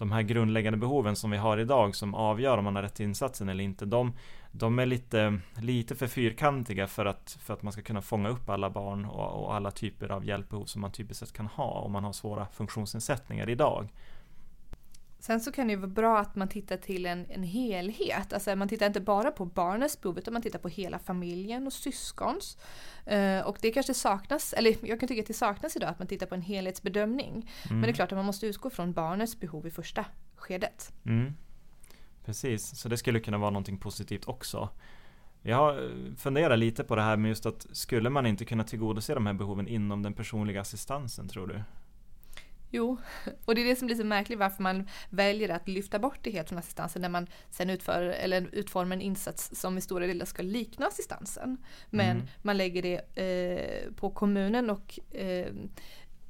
de 0.00 0.12
här 0.12 0.22
grundläggande 0.22 0.78
behoven 0.78 1.16
som 1.16 1.30
vi 1.30 1.36
har 1.36 1.58
idag 1.58 1.94
som 1.94 2.14
avgör 2.14 2.58
om 2.58 2.64
man 2.64 2.76
har 2.76 2.82
rätt 2.82 2.94
till 2.94 3.06
insatsen 3.06 3.48
eller 3.48 3.64
inte. 3.64 3.84
De, 3.86 4.12
de 4.52 4.78
är 4.78 4.86
lite, 4.86 5.38
lite 5.56 5.94
för 5.94 6.06
fyrkantiga 6.06 6.86
för 6.86 7.06
att, 7.06 7.38
för 7.40 7.54
att 7.54 7.62
man 7.62 7.72
ska 7.72 7.82
kunna 7.82 8.02
fånga 8.02 8.28
upp 8.28 8.48
alla 8.48 8.70
barn 8.70 9.04
och, 9.04 9.44
och 9.44 9.54
alla 9.54 9.70
typer 9.70 10.08
av 10.08 10.24
hjälpbehov 10.24 10.64
som 10.64 10.80
man 10.80 10.92
typiskt 10.92 11.20
sett 11.20 11.36
kan 11.36 11.46
ha 11.46 11.70
om 11.70 11.92
man 11.92 12.04
har 12.04 12.12
svåra 12.12 12.46
funktionsnedsättningar 12.52 13.50
idag. 13.50 13.88
Sen 15.20 15.40
så 15.40 15.52
kan 15.52 15.66
det 15.66 15.72
ju 15.72 15.78
vara 15.78 15.90
bra 15.90 16.18
att 16.18 16.36
man 16.36 16.48
tittar 16.48 16.76
till 16.76 17.06
en, 17.06 17.26
en 17.30 17.42
helhet. 17.42 18.32
Alltså 18.32 18.56
man 18.56 18.68
tittar 18.68 18.86
inte 18.86 19.00
bara 19.00 19.30
på 19.30 19.44
barnets 19.44 20.00
behov 20.00 20.18
utan 20.18 20.32
man 20.32 20.42
tittar 20.42 20.58
på 20.58 20.68
hela 20.68 20.98
familjen 20.98 21.66
och 21.66 21.72
syskons. 21.72 22.58
Uh, 23.12 23.40
och 23.40 23.58
det 23.60 23.70
kanske 23.70 23.94
saknas, 23.94 24.52
eller 24.52 24.76
jag 24.82 25.00
kan 25.00 25.08
tycka 25.08 25.20
att 25.20 25.26
det 25.26 25.34
saknas 25.34 25.76
idag 25.76 25.88
att 25.88 25.98
man 25.98 26.08
tittar 26.08 26.26
på 26.26 26.34
en 26.34 26.42
helhetsbedömning. 26.42 27.30
Mm. 27.30 27.46
Men 27.68 27.80
det 27.82 27.88
är 27.88 27.92
klart 27.92 28.12
att 28.12 28.18
man 28.18 28.24
måste 28.24 28.46
utgå 28.46 28.70
från 28.70 28.92
barnets 28.92 29.40
behov 29.40 29.66
i 29.66 29.70
första 29.70 30.04
skedet. 30.36 30.92
Mm. 31.06 31.32
Precis, 32.24 32.80
så 32.80 32.88
det 32.88 32.96
skulle 32.96 33.20
kunna 33.20 33.38
vara 33.38 33.50
någonting 33.50 33.78
positivt 33.78 34.28
också. 34.28 34.68
Jag 35.42 35.90
funderar 36.16 36.56
lite 36.56 36.84
på 36.84 36.96
det 36.96 37.02
här 37.02 37.16
med 37.16 37.28
just 37.28 37.46
att 37.46 37.66
skulle 37.72 38.10
man 38.10 38.26
inte 38.26 38.44
kunna 38.44 38.64
tillgodose 38.64 39.14
de 39.14 39.26
här 39.26 39.34
behoven 39.34 39.68
inom 39.68 40.02
den 40.02 40.14
personliga 40.14 40.60
assistansen 40.60 41.28
tror 41.28 41.46
du? 41.46 41.62
Jo, 42.70 42.98
och 43.44 43.54
det 43.54 43.60
är 43.60 43.64
det 43.64 43.76
som 43.76 43.86
blir 43.86 43.96
så 43.96 44.04
märkligt 44.04 44.38
varför 44.38 44.62
man 44.62 44.88
väljer 45.10 45.48
att 45.48 45.68
lyfta 45.68 45.98
bort 45.98 46.18
det 46.22 46.30
helt 46.30 46.48
från 46.48 46.58
assistansen 46.58 47.02
när 47.02 47.08
man 47.08 47.26
sen 47.50 47.70
utför, 47.70 48.02
eller 48.02 48.48
utformar 48.52 48.96
en 48.96 49.02
insats 49.02 49.50
som 49.60 49.78
i 49.78 49.80
stora 49.80 50.06
delar 50.06 50.26
ska 50.26 50.42
likna 50.42 50.86
assistansen. 50.86 51.56
Men 51.90 52.16
mm. 52.16 52.26
man 52.42 52.56
lägger 52.56 52.82
det 52.82 53.18
eh, 53.18 53.92
på 53.92 54.10
kommunen 54.10 54.70
och 54.70 54.98
eh, 55.14 55.46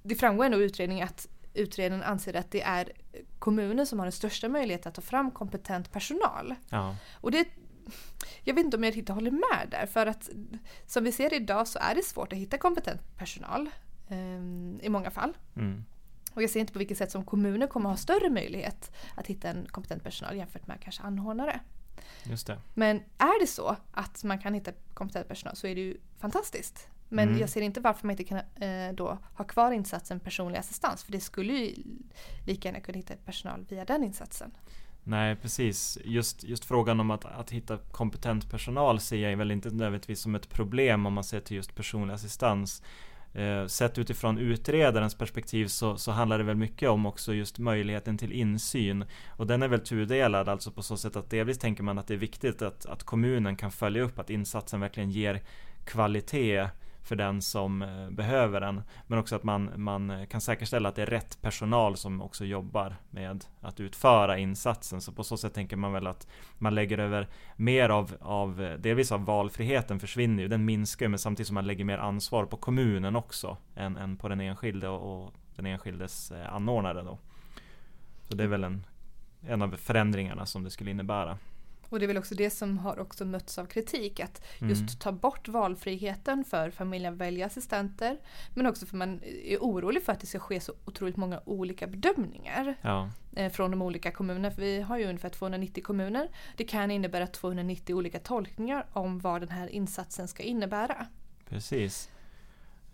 det 0.02 0.14
framgår 0.14 0.44
ändå 0.44 0.60
i 0.60 0.64
utredningen 0.64 1.04
att 1.08 1.28
utredaren 1.54 2.02
anser 2.02 2.36
att 2.36 2.50
det 2.50 2.62
är 2.62 2.92
kommunen 3.38 3.86
som 3.86 3.98
har 3.98 4.06
den 4.06 4.12
största 4.12 4.48
möjligheten 4.48 4.88
att 4.88 4.94
ta 4.94 5.02
fram 5.02 5.30
kompetent 5.30 5.92
personal. 5.92 6.54
Ja. 6.68 6.96
Och 7.12 7.30
det 7.30 7.48
jag 8.44 8.54
vet 8.54 8.64
inte 8.64 8.76
om 8.76 8.84
jag 8.84 8.96
riktigt 8.96 9.14
håller 9.14 9.30
med 9.30 9.68
där 9.70 9.86
för 9.86 10.06
att 10.06 10.30
som 10.86 11.04
vi 11.04 11.12
ser 11.12 11.34
idag 11.34 11.68
så 11.68 11.78
är 11.78 11.94
det 11.94 12.02
svårt 12.02 12.32
att 12.32 12.38
hitta 12.38 12.58
kompetent 12.58 13.16
personal 13.16 13.70
eh, 14.08 14.86
i 14.86 14.88
många 14.88 15.10
fall. 15.10 15.36
Mm. 15.56 15.84
Och 16.34 16.42
jag 16.42 16.50
ser 16.50 16.60
inte 16.60 16.72
på 16.72 16.78
vilket 16.78 16.98
sätt 16.98 17.10
som 17.10 17.24
kommuner 17.24 17.66
kommer 17.66 17.90
ha 17.90 17.96
större 17.96 18.30
möjlighet 18.30 18.92
att 19.14 19.26
hitta 19.26 19.48
en 19.48 19.66
kompetent 19.70 20.02
personal 20.02 20.36
jämfört 20.36 20.66
med 20.66 20.80
kanske 20.80 21.02
anordnare. 21.02 21.60
Just 22.24 22.46
det. 22.46 22.58
Men 22.74 22.96
är 23.18 23.40
det 23.40 23.46
så 23.46 23.76
att 23.92 24.24
man 24.24 24.38
kan 24.38 24.54
hitta 24.54 24.72
kompetent 24.94 25.28
personal 25.28 25.56
så 25.56 25.66
är 25.66 25.74
det 25.74 25.80
ju 25.80 25.96
fantastiskt. 26.18 26.88
Men 27.08 27.28
mm. 27.28 27.40
jag 27.40 27.50
ser 27.50 27.60
inte 27.60 27.80
varför 27.80 28.06
man 28.06 28.10
inte 28.10 28.24
kan 28.24 28.38
eh, 28.38 28.94
då 28.94 29.18
ha 29.34 29.44
kvar 29.44 29.72
insatsen 29.72 30.20
personlig 30.20 30.58
assistans. 30.58 31.04
För 31.04 31.12
det 31.12 31.20
skulle 31.20 31.52
ju 31.52 31.74
lika 32.46 32.68
gärna 32.68 32.80
kunna 32.80 32.96
hitta 32.96 33.14
personal 33.16 33.64
via 33.68 33.84
den 33.84 34.04
insatsen. 34.04 34.50
Nej, 35.04 35.36
precis. 35.36 35.98
Just, 36.04 36.44
just 36.44 36.64
frågan 36.64 37.00
om 37.00 37.10
att, 37.10 37.24
att 37.24 37.50
hitta 37.50 37.78
kompetent 37.78 38.50
personal 38.50 39.00
ser 39.00 39.28
jag 39.28 39.36
väl 39.36 39.50
inte 39.50 39.70
nödvändigtvis 39.70 40.20
som 40.20 40.34
ett 40.34 40.48
problem 40.48 41.06
om 41.06 41.12
man 41.12 41.24
ser 41.24 41.40
till 41.40 41.56
just 41.56 41.74
personlig 41.74 42.14
assistans. 42.14 42.82
Eh, 43.34 43.66
sett 43.66 43.98
utifrån 43.98 44.38
utredarens 44.38 45.14
perspektiv 45.14 45.66
så, 45.66 45.96
så, 45.96 46.10
handlar 46.10 46.38
det 46.38 46.44
väl 46.44 46.56
mycket 46.56 46.88
om 46.88 47.06
också 47.06 47.34
just 47.34 47.58
möjligheten 47.58 48.18
till 48.18 48.32
insyn. 48.32 49.04
Och 49.28 49.46
den 49.46 49.62
är 49.62 49.68
väl 49.68 49.80
tudelad, 49.80 50.48
alltså 50.48 50.70
på 50.70 50.82
så 50.82 50.96
sätt 50.96 51.16
att 51.16 51.30
delvis 51.30 51.58
tänker 51.58 51.82
man 51.82 51.98
att 51.98 52.06
det 52.06 52.14
är 52.14 52.18
viktigt 52.18 52.62
att, 52.62 52.86
att 52.86 53.02
kommunen 53.02 53.56
kan 53.56 53.70
följa 53.70 54.02
upp 54.02 54.18
att 54.18 54.30
insatsen 54.30 54.80
verkligen 54.80 55.10
ger 55.10 55.42
kvalitet 55.84 56.68
för 57.10 57.16
den 57.16 57.42
som 57.42 57.82
eh, 57.82 58.10
behöver 58.10 58.60
den. 58.60 58.82
Men 59.06 59.18
också 59.18 59.36
att 59.36 59.42
man, 59.42 59.70
man 59.76 60.10
eh, 60.10 60.26
kan 60.26 60.40
säkerställa 60.40 60.88
att 60.88 60.94
det 60.94 61.02
är 61.02 61.06
rätt 61.06 61.42
personal 61.42 61.96
som 61.96 62.22
också 62.22 62.44
jobbar 62.44 62.96
med 63.10 63.44
att 63.60 63.80
utföra 63.80 64.38
insatsen. 64.38 65.00
Så 65.00 65.12
på 65.12 65.24
så 65.24 65.36
sätt 65.36 65.54
tänker 65.54 65.76
man 65.76 65.92
väl 65.92 66.06
att 66.06 66.28
man 66.58 66.74
lägger 66.74 66.98
över 66.98 67.28
mer 67.56 67.88
av, 67.88 68.14
av 68.20 68.62
eh, 68.62 68.78
delvis 68.78 69.12
av 69.12 69.24
valfriheten 69.24 70.00
försvinner 70.00 70.42
ju, 70.42 70.48
den 70.48 70.64
minskar 70.64 71.04
ju 71.04 71.08
men 71.08 71.18
samtidigt 71.18 71.46
som 71.46 71.54
man 71.54 71.66
lägger 71.66 71.84
mer 71.84 71.98
ansvar 71.98 72.44
på 72.46 72.56
kommunen 72.56 73.16
också 73.16 73.56
än, 73.74 73.96
än 73.96 74.16
på 74.16 74.28
den 74.28 74.40
enskilde 74.40 74.88
och, 74.88 75.24
och 75.24 75.34
den 75.56 75.66
enskildes 75.66 76.32
anordnare 76.32 77.02
då. 77.02 77.18
Så 78.28 78.34
det 78.36 78.44
är 78.44 78.48
väl 78.48 78.64
en, 78.64 78.86
en 79.46 79.62
av 79.62 79.76
förändringarna 79.76 80.46
som 80.46 80.64
det 80.64 80.70
skulle 80.70 80.90
innebära. 80.90 81.38
Och 81.90 81.98
det 81.98 82.04
är 82.04 82.06
väl 82.06 82.18
också 82.18 82.34
det 82.34 82.50
som 82.50 82.78
har 82.78 82.98
också 82.98 83.24
mötts 83.24 83.58
av 83.58 83.66
kritik, 83.66 84.20
att 84.20 84.42
just 84.58 84.80
mm. 84.80 84.92
ta 84.98 85.12
bort 85.12 85.48
valfriheten 85.48 86.44
för 86.44 86.70
familjen 86.70 87.12
att 87.12 87.18
välja 87.18 87.46
assistenter. 87.46 88.18
Men 88.54 88.66
också 88.66 88.86
för 88.86 88.96
man 88.96 89.20
är 89.24 89.58
orolig 89.58 90.02
för 90.02 90.12
att 90.12 90.20
det 90.20 90.26
ska 90.26 90.38
ske 90.38 90.60
så 90.60 90.72
otroligt 90.84 91.16
många 91.16 91.40
olika 91.44 91.86
bedömningar 91.86 92.74
ja. 92.82 93.10
Eh, 93.36 93.52
från 93.52 93.70
de 93.70 93.82
olika 93.82 94.10
kommunerna. 94.10 94.50
För 94.50 94.62
vi 94.62 94.80
har 94.80 94.98
ju 94.98 95.04
ungefär 95.04 95.28
290 95.28 95.84
kommuner. 95.84 96.28
Det 96.56 96.64
kan 96.64 96.90
innebära 96.90 97.26
290 97.26 97.94
olika 97.94 98.18
tolkningar 98.18 98.86
om 98.92 99.18
vad 99.18 99.42
den 99.42 99.50
här 99.50 99.68
insatsen 99.68 100.28
ska 100.28 100.42
innebära. 100.42 101.06
Precis. 101.48 102.10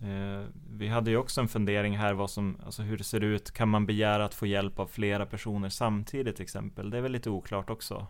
Eh, 0.00 0.48
vi 0.70 0.88
hade 0.88 1.10
ju 1.10 1.16
också 1.16 1.40
en 1.40 1.48
fundering 1.48 1.96
här 1.96 2.14
vad 2.14 2.30
som, 2.30 2.60
alltså 2.64 2.82
hur 2.82 2.98
det 2.98 3.04
ser 3.04 3.24
ut. 3.24 3.50
Kan 3.50 3.68
man 3.68 3.86
begära 3.86 4.24
att 4.24 4.34
få 4.34 4.46
hjälp 4.46 4.78
av 4.78 4.86
flera 4.86 5.26
personer 5.26 5.68
samtidigt 5.68 6.36
till 6.36 6.42
exempel? 6.42 6.90
Det 6.90 6.96
är 6.98 7.02
väl 7.02 7.12
lite 7.12 7.30
oklart 7.30 7.70
också 7.70 8.06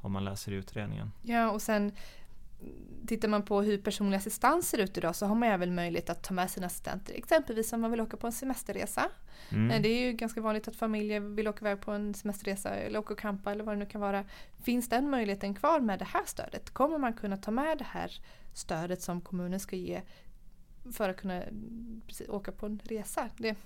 om 0.00 0.12
man 0.12 0.24
läser 0.24 0.52
utredningen. 0.52 1.12
Ja, 1.22 1.50
och 1.50 1.62
sen 1.62 1.92
tittar 3.06 3.28
man 3.28 3.42
på 3.42 3.62
hur 3.62 3.78
personlig 3.78 4.16
assistans 4.16 4.68
ser 4.68 4.78
ut 4.78 4.98
idag 4.98 5.16
så 5.16 5.26
har 5.26 5.34
man 5.34 5.48
även 5.48 5.74
möjlighet 5.74 6.10
att 6.10 6.22
ta 6.22 6.34
med 6.34 6.50
sina 6.50 6.66
assistenter. 6.66 7.14
Exempelvis 7.14 7.72
om 7.72 7.80
man 7.80 7.90
vill 7.90 8.00
åka 8.00 8.16
på 8.16 8.26
en 8.26 8.32
semesterresa. 8.32 9.08
Mm. 9.52 9.70
Eh, 9.70 9.82
det 9.82 9.88
är 9.88 10.06
ju 10.06 10.12
ganska 10.12 10.40
vanligt 10.40 10.68
att 10.68 10.76
familjer 10.76 11.20
vill 11.20 11.48
åka 11.48 11.60
iväg 11.60 11.80
på 11.80 11.92
en 11.92 12.14
semesterresa 12.14 12.70
eller 12.70 12.98
åka 12.98 13.12
och 13.12 13.18
campa 13.18 13.52
eller 13.52 13.64
vad 13.64 13.74
det 13.74 13.78
nu 13.78 13.86
kan 13.86 14.00
vara. 14.00 14.24
Finns 14.62 14.88
den 14.88 15.10
möjligheten 15.10 15.54
kvar 15.54 15.80
med 15.80 15.98
det 15.98 16.04
här 16.04 16.24
stödet? 16.26 16.70
Kommer 16.70 16.98
man 16.98 17.12
kunna 17.12 17.36
ta 17.36 17.50
med 17.50 17.78
det 17.78 17.86
här 17.88 18.12
stödet 18.54 19.02
som 19.02 19.20
kommunen 19.20 19.60
ska 19.60 19.76
ge 19.76 20.02
för 20.92 21.08
att 21.08 21.16
kunna 21.16 21.42
precis, 22.06 22.28
åka 22.28 22.52
på 22.52 22.66
en 22.66 22.80
resa? 22.84 23.28
Det, 23.36 23.56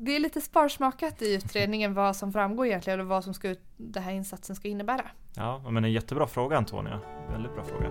det 0.00 0.16
är 0.16 0.20
lite 0.20 0.40
sparsmakat 0.40 1.22
i 1.22 1.34
utredningen 1.34 1.94
vad 1.94 2.16
som 2.16 2.32
framgår 2.32 2.66
egentligen 2.66 3.00
och 3.00 3.06
vad 3.06 3.24
som 3.24 3.34
ska, 3.34 3.54
den 3.76 4.02
här 4.02 4.12
insatsen 4.12 4.56
ska 4.56 4.68
innebära. 4.68 5.04
Ja, 5.36 5.70
men 5.70 5.84
en 5.84 5.92
jättebra 5.92 6.26
fråga 6.26 6.56
Antonia. 6.56 7.00
Väldigt 7.30 7.54
bra 7.54 7.64
fråga. 7.64 7.88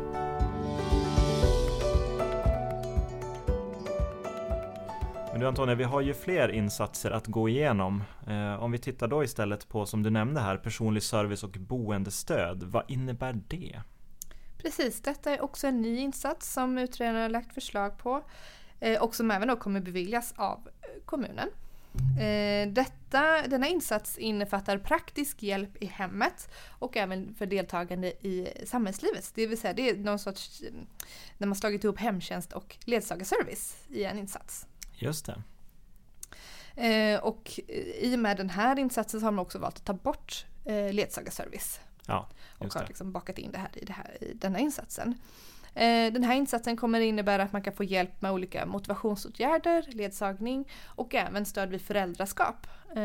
Men 5.32 5.40
du 5.40 5.48
Antonia, 5.48 5.76
vi 5.76 5.84
har 5.84 6.02
ju 6.02 6.14
fler 6.14 6.50
insatser 6.50 7.12
att 7.12 7.28
gå 7.28 7.50
igenom. 7.50 8.04
Eh, 8.28 8.64
om 8.64 8.72
vi 8.72 8.78
tittar 8.78 9.08
då 9.08 9.24
istället 9.24 9.68
på, 9.68 9.86
som 9.86 10.04
du 10.04 10.10
nämnde 10.10 10.42
här, 10.42 10.58
personlig 10.58 11.04
service 11.04 11.44
och 11.44 11.58
boendestöd. 11.60 12.64
Vad 12.64 12.84
innebär 12.88 13.40
det? 13.48 13.82
Precis, 14.58 15.02
detta 15.02 15.32
är 15.32 15.42
också 15.42 15.68
en 15.68 15.82
ny 15.82 15.98
insats 15.98 16.54
som 16.54 16.78
utredaren 16.78 17.22
har 17.22 17.30
lagt 17.30 17.54
förslag 17.54 17.98
på 17.98 18.24
eh, 18.80 19.04
och 19.04 19.16
som 19.16 19.32
även 19.32 19.48
då 19.48 19.56
kommer 19.56 19.80
beviljas 19.80 20.34
av 20.38 20.70
eh, 20.82 21.04
kommunen. 21.06 21.50
Eh, 22.20 22.68
detta, 22.68 23.48
denna 23.48 23.68
insats 23.68 24.18
innefattar 24.18 24.78
praktisk 24.78 25.44
hjälp 25.44 25.84
i 25.84 25.86
hemmet 25.86 26.50
och 26.70 26.98
även 26.98 27.36
för 27.36 27.46
deltagande 27.46 28.08
i 28.08 28.48
samhällslivet. 28.66 29.32
Det 29.36 29.48
vill 29.48 29.60
säga 29.60 29.74
det 29.74 29.90
är 29.90 29.96
någon 29.96 30.20
sorts, 30.20 30.64
när 31.38 31.48
man 31.48 31.56
slagit 31.56 31.84
ihop 31.84 32.00
hemtjänst 32.00 32.54
och 32.54 32.78
ledsagarservice 32.86 33.76
i 33.90 34.04
en 34.04 34.20
insats. 34.20 34.68
Just 34.94 35.26
det. 35.26 35.42
Eh, 36.76 37.20
och 37.20 37.60
i 38.00 38.16
och 38.16 38.20
med 38.20 38.38
den 38.38 38.50
här 38.50 38.80
insatsen 38.80 39.20
så 39.20 39.26
har 39.26 39.32
man 39.32 39.46
också 39.46 39.60
valt 39.60 39.78
att 39.78 39.86
ta 39.86 39.94
bort 39.94 40.46
eh, 40.66 40.94
ledsagarservice. 40.94 41.80
Ja, 42.06 42.30
och 42.58 42.74
har 42.74 42.88
liksom 42.88 43.12
bakat 43.12 43.38
in 43.38 43.52
det 43.52 43.58
här 43.58 43.70
i, 43.74 43.86
det 43.86 43.94
här 43.94 44.24
i 44.24 44.34
denna 44.34 44.60
insatsen. 44.60 45.16
Eh, 45.74 46.14
den 46.14 46.24
här 46.24 46.36
insatsen 46.36 46.78
kommer 46.78 47.00
innebära 47.00 47.44
att 47.44 47.54
man 47.54 47.62
kan 47.62 47.74
få 47.74 47.84
hjälp 47.84 48.22
med 48.22 48.32
olika 48.32 48.66
motivationsåtgärder, 48.66 49.86
ledsagning 49.88 50.68
och 50.86 51.16
även 51.16 51.46
stöd 51.46 51.70
vid 51.70 51.82
föräldraskap. 51.82 52.68
Eh, 52.90 52.98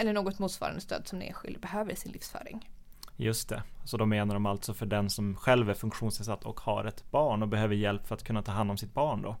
eller 0.00 0.12
något 0.12 0.38
motsvarande 0.38 0.80
stöd 0.80 1.08
som 1.08 1.18
den 1.18 1.28
enskilde 1.28 1.58
behöver 1.58 1.92
i 1.92 1.96
sin 1.96 2.12
livsföring. 2.12 2.68
Just 3.16 3.48
det, 3.48 3.62
så 3.84 3.96
då 3.96 4.06
menar 4.06 4.34
de 4.34 4.46
alltså 4.46 4.74
för 4.74 4.86
den 4.86 5.10
som 5.10 5.36
själv 5.36 5.70
är 5.70 5.74
funktionsnedsatt 5.74 6.44
och 6.44 6.60
har 6.60 6.84
ett 6.84 7.10
barn 7.10 7.42
och 7.42 7.48
behöver 7.48 7.74
hjälp 7.74 8.06
för 8.06 8.14
att 8.14 8.24
kunna 8.24 8.42
ta 8.42 8.52
hand 8.52 8.70
om 8.70 8.78
sitt 8.78 8.94
barn 8.94 9.22
då. 9.22 9.36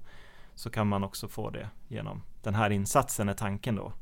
Så 0.54 0.70
kan 0.70 0.88
man 0.88 1.04
också 1.04 1.28
få 1.28 1.50
det 1.50 1.68
genom 1.88 2.22
den 2.42 2.54
här 2.54 2.70
insatsen 2.70 3.28
är 3.28 3.34
tanken 3.34 3.76
då. 3.76 3.92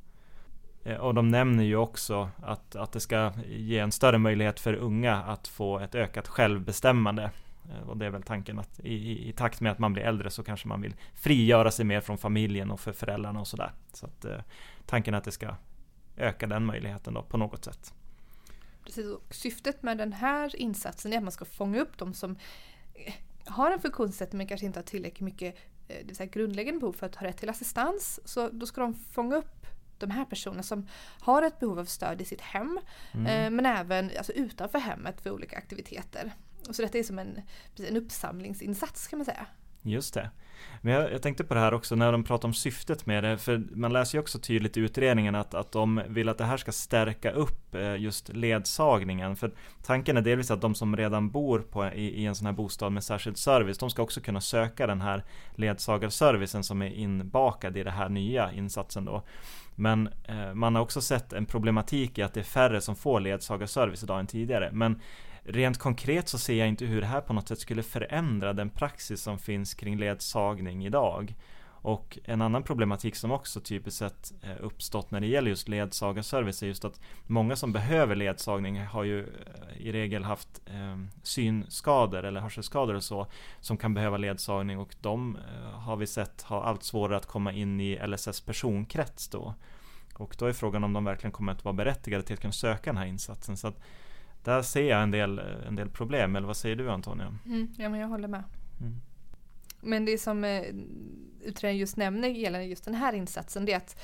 Eh, 0.84 0.96
och 0.96 1.14
de 1.14 1.28
nämner 1.28 1.64
ju 1.64 1.76
också 1.76 2.30
att, 2.42 2.76
att 2.76 2.92
det 2.92 3.00
ska 3.00 3.32
ge 3.46 3.78
en 3.78 3.92
större 3.92 4.18
möjlighet 4.18 4.60
för 4.60 4.74
unga 4.74 5.16
att 5.16 5.48
få 5.48 5.78
ett 5.78 5.94
ökat 5.94 6.28
självbestämmande 6.28 7.30
och 7.86 7.96
det 7.96 8.06
är 8.06 8.10
väl 8.10 8.22
tanken 8.22 8.58
att 8.58 8.80
i, 8.80 8.94
i, 8.94 9.28
i, 9.28 9.32
takt 9.32 9.60
med 9.60 9.72
att 9.72 9.78
man 9.78 9.92
blir 9.92 10.02
äldre 10.02 10.30
så 10.30 10.42
kanske 10.42 10.68
man 10.68 10.80
vill 10.80 10.96
frigöra 11.14 11.70
sig 11.70 11.84
mer 11.84 12.00
från 12.00 12.18
familjen 12.18 12.70
och 12.70 12.80
för 12.80 12.92
föräldrarna 12.92 13.40
och 13.40 13.48
sådär. 13.48 13.72
Så 13.92 14.06
att 14.06 14.24
eh, 14.24 14.38
tanken 14.86 15.14
är 15.14 15.18
att 15.18 15.24
det 15.24 15.32
ska 15.32 15.56
öka 16.16 16.46
den 16.46 16.64
möjligheten 16.64 17.14
då 17.14 17.22
på 17.22 17.36
något 17.36 17.64
sätt. 17.64 17.94
Precis, 18.84 19.06
och 19.06 19.34
syftet 19.34 19.82
med 19.82 19.98
den 19.98 20.12
här 20.12 20.56
insatsen 20.56 21.12
är 21.12 21.16
att 21.16 21.22
man 21.22 21.32
ska 21.32 21.44
fånga 21.44 21.80
upp 21.80 21.98
de 21.98 22.14
som 22.14 22.36
eh, 22.94 23.14
har 23.44 23.70
en 23.70 23.80
funktionsnedsättning 23.80 24.38
men 24.38 24.46
kanske 24.46 24.66
inte 24.66 24.78
har 24.78 24.84
tillräckligt 24.84 25.20
mycket 25.20 25.54
eh, 25.88 25.96
det 26.00 26.06
vill 26.06 26.16
säga 26.16 26.30
grundläggande 26.30 26.80
behov 26.80 26.92
för 26.92 27.06
att 27.06 27.14
ha 27.14 27.26
rätt 27.26 27.36
till 27.36 27.50
assistans. 27.50 28.20
Så 28.24 28.48
då 28.48 28.66
ska 28.66 28.80
de 28.80 28.94
fånga 28.94 29.36
upp 29.36 29.66
de 29.98 30.10
här 30.10 30.24
personerna 30.24 30.62
som 30.62 30.88
har 31.20 31.42
ett 31.42 31.60
behov 31.60 31.78
av 31.78 31.84
stöd 31.84 32.20
i 32.20 32.24
sitt 32.24 32.40
hem 32.40 32.80
mm. 33.12 33.56
men 33.56 33.66
även 33.66 34.10
alltså, 34.18 34.32
utanför 34.32 34.78
hemmet 34.78 35.20
för 35.20 35.30
olika 35.30 35.56
aktiviteter. 35.56 36.32
Så 36.74 36.82
detta 36.82 36.98
är 36.98 37.02
som 37.02 37.18
en, 37.18 37.40
en 37.88 37.96
uppsamlingsinsats 37.96 39.06
kan 39.06 39.18
man 39.18 39.26
säga. 39.26 39.46
Just 39.82 40.14
det. 40.14 40.30
Men 40.80 40.94
jag, 40.94 41.12
jag, 41.12 41.22
tänkte 41.22 41.44
på 41.44 41.54
det 41.54 41.60
här 41.60 41.74
också 41.74 41.94
när 41.94 42.12
de 42.12 42.24
pratar 42.24 42.48
om 42.48 42.54
syftet 42.54 43.06
med 43.06 43.24
det. 43.24 43.38
För 43.38 43.62
man 43.70 43.92
läser 43.92 44.18
ju 44.18 44.22
också 44.22 44.38
tydligt 44.38 44.76
i 44.76 44.80
utredningen 44.80 45.34
att, 45.34 45.54
att 45.54 45.72
de 45.72 46.02
vill 46.08 46.28
att 46.28 46.38
det 46.38 46.44
här 46.44 46.56
ska 46.56 46.72
stärka 46.72 47.30
upp 47.30 47.74
eh, 47.74 47.96
just 47.96 48.28
ledsagningen. 48.28 49.36
För 49.36 49.52
tanken 49.82 50.16
är 50.16 50.20
delvis 50.20 50.50
att 50.50 50.60
de 50.60 50.74
som 50.74 50.96
redan 50.96 51.30
bor 51.30 51.58
på, 51.58 51.86
i, 51.86 52.22
i 52.22 52.26
en 52.26 52.34
sån 52.34 52.46
här 52.46 52.52
bostad 52.52 52.92
med 52.92 53.04
särskild 53.04 53.36
service, 53.36 53.78
de 53.78 53.90
ska 53.90 54.02
också 54.02 54.20
kunna 54.20 54.40
söka 54.40 54.86
den 54.86 55.00
här 55.00 55.24
ledsagarservicen 55.54 56.64
som 56.64 56.82
är 56.82 56.90
inbakad 56.90 57.76
i 57.76 57.82
den 57.82 57.92
här 57.92 58.08
nya 58.08 58.52
insatsen 58.52 59.04
då. 59.04 59.22
Men 59.74 60.08
eh, 60.24 60.54
man 60.54 60.74
har 60.74 60.82
också 60.82 61.00
sett 61.00 61.32
en 61.32 61.46
problematik 61.46 62.18
i 62.18 62.22
att 62.22 62.34
det 62.34 62.40
är 62.40 62.44
färre 62.44 62.80
som 62.80 62.96
får 62.96 63.20
ledsagarservice 63.20 64.02
idag 64.02 64.20
än 64.20 64.26
tidigare. 64.26 64.70
Men 64.72 65.00
Rent 65.48 65.78
konkret 65.78 66.28
så 66.28 66.38
ser 66.38 66.54
jag 66.54 66.68
inte 66.68 66.84
hur 66.84 67.00
det 67.00 67.06
här 67.06 67.20
på 67.20 67.32
något 67.32 67.48
sätt 67.48 67.58
skulle 67.58 67.82
förändra 67.82 68.52
den 68.52 68.70
praxis 68.70 69.22
som 69.22 69.38
finns 69.38 69.74
kring 69.74 69.98
ledsagning 69.98 70.86
idag. 70.86 71.34
Och 71.86 72.18
en 72.24 72.42
annan 72.42 72.62
problematik 72.62 73.16
som 73.16 73.30
också 73.30 73.60
typiskt 73.60 73.98
sett 73.98 74.32
eh, 74.42 74.56
uppstått 74.60 75.10
när 75.10 75.20
det 75.20 75.26
gäller 75.26 75.48
just 75.48 75.68
ledsagarservice 75.68 76.62
är 76.62 76.66
just 76.66 76.84
att 76.84 77.00
många 77.26 77.56
som 77.56 77.72
behöver 77.72 78.16
ledsagning 78.16 78.80
har 78.80 79.04
ju 79.04 79.20
eh, 79.20 79.86
i 79.86 79.92
regel 79.92 80.24
haft 80.24 80.60
ehm, 80.66 81.10
synskador 81.22 82.24
eller 82.24 82.40
hörselskador 82.40 82.94
och 82.94 83.04
så 83.04 83.26
som 83.60 83.76
kan 83.76 83.94
behöva 83.94 84.16
ledsagning 84.16 84.78
och 84.78 84.94
de 85.00 85.36
eh, 85.36 85.70
har 85.70 85.96
vi 85.96 86.06
sett 86.06 86.42
har 86.42 86.62
allt 86.62 86.82
svårare 86.82 87.16
att 87.16 87.26
komma 87.26 87.52
in 87.52 87.80
i 87.80 87.98
LSS 88.06 88.40
personkrets 88.40 89.28
då. 89.28 89.54
Och 90.14 90.36
då 90.38 90.46
är 90.46 90.52
frågan 90.52 90.84
om 90.84 90.92
de 90.92 91.04
verkligen 91.04 91.32
kommer 91.32 91.52
att 91.52 91.64
vara 91.64 91.74
berättigade 91.74 92.22
till 92.22 92.34
att 92.34 92.40
kunna 92.40 92.52
söka 92.52 92.90
den 92.90 92.98
här 92.98 93.06
insatsen. 93.06 93.56
Så 93.56 93.68
att 93.68 93.80
där 94.46 94.62
ser 94.62 94.90
jag 94.90 95.02
en 95.02 95.10
del, 95.10 95.38
en 95.38 95.76
del 95.76 95.90
problem, 95.90 96.36
eller 96.36 96.46
vad 96.46 96.56
säger 96.56 96.76
du 96.76 96.90
Antonija? 96.90 97.38
Mm, 97.46 97.68
ja 97.78 97.88
men 97.88 98.00
jag 98.00 98.08
håller 98.08 98.28
med. 98.28 98.44
Mm. 98.80 99.00
Men 99.80 100.04
det 100.04 100.18
som 100.18 100.44
eh, 100.44 100.62
utredaren 101.42 101.76
just 101.76 101.96
nämner 101.96 102.28
gällande 102.28 102.66
just 102.66 102.84
den 102.84 102.94
här 102.94 103.12
insatsen 103.12 103.64
det 103.64 103.72
är 103.72 103.76
att 103.76 104.00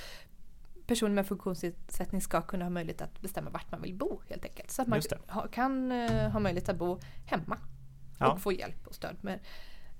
personer 0.86 1.14
med 1.14 1.26
funktionsnedsättning 1.26 2.20
ska 2.20 2.42
kunna 2.42 2.64
ha 2.64 2.70
möjlighet 2.70 3.02
att 3.02 3.20
bestämma 3.20 3.50
vart 3.50 3.70
man 3.70 3.82
vill 3.82 3.94
bo 3.94 4.20
helt 4.28 4.44
enkelt. 4.44 4.70
Så 4.70 4.82
att 4.82 4.88
man 4.88 5.02
ha, 5.28 5.48
kan 5.48 5.92
uh, 5.92 6.28
ha 6.28 6.40
möjlighet 6.40 6.68
att 6.68 6.78
bo 6.78 7.00
hemma 7.26 7.58
ja. 8.18 8.32
och 8.32 8.40
få 8.40 8.52
hjälp 8.52 8.86
och 8.86 8.94
stöd 8.94 9.16
med, 9.20 9.40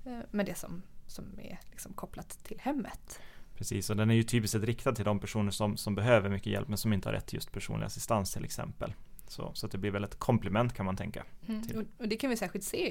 uh, 0.07 0.19
med 0.31 0.45
det 0.45 0.55
som, 0.55 0.81
som 1.07 1.39
är 1.39 1.59
liksom 1.71 1.93
kopplat 1.93 2.29
till 2.43 2.59
hemmet. 2.59 3.19
Precis, 3.55 3.89
och 3.89 3.95
den 3.95 4.09
är 4.09 4.15
ju 4.15 4.23
typiskt 4.23 4.63
riktad 4.63 4.95
till 4.95 5.05
de 5.05 5.19
personer 5.19 5.51
som, 5.51 5.77
som 5.77 5.95
behöver 5.95 6.29
mycket 6.29 6.51
hjälp 6.51 6.67
men 6.67 6.77
som 6.77 6.93
inte 6.93 7.09
har 7.09 7.13
rätt 7.13 7.25
till 7.25 7.37
just 7.37 7.51
personlig 7.51 7.85
assistans 7.85 8.33
till 8.33 8.45
exempel. 8.45 8.93
Så, 9.33 9.51
så 9.53 9.67
det 9.67 9.77
blir 9.77 9.91
väl 9.91 10.03
ett 10.03 10.19
komplement 10.19 10.73
kan 10.73 10.85
man 10.85 10.97
tänka. 10.97 11.23
Mm. 11.47 11.87
Och 11.97 12.07
det 12.07 12.15
kan 12.15 12.29
vi 12.29 12.37
särskilt 12.37 12.65
se 12.65 12.87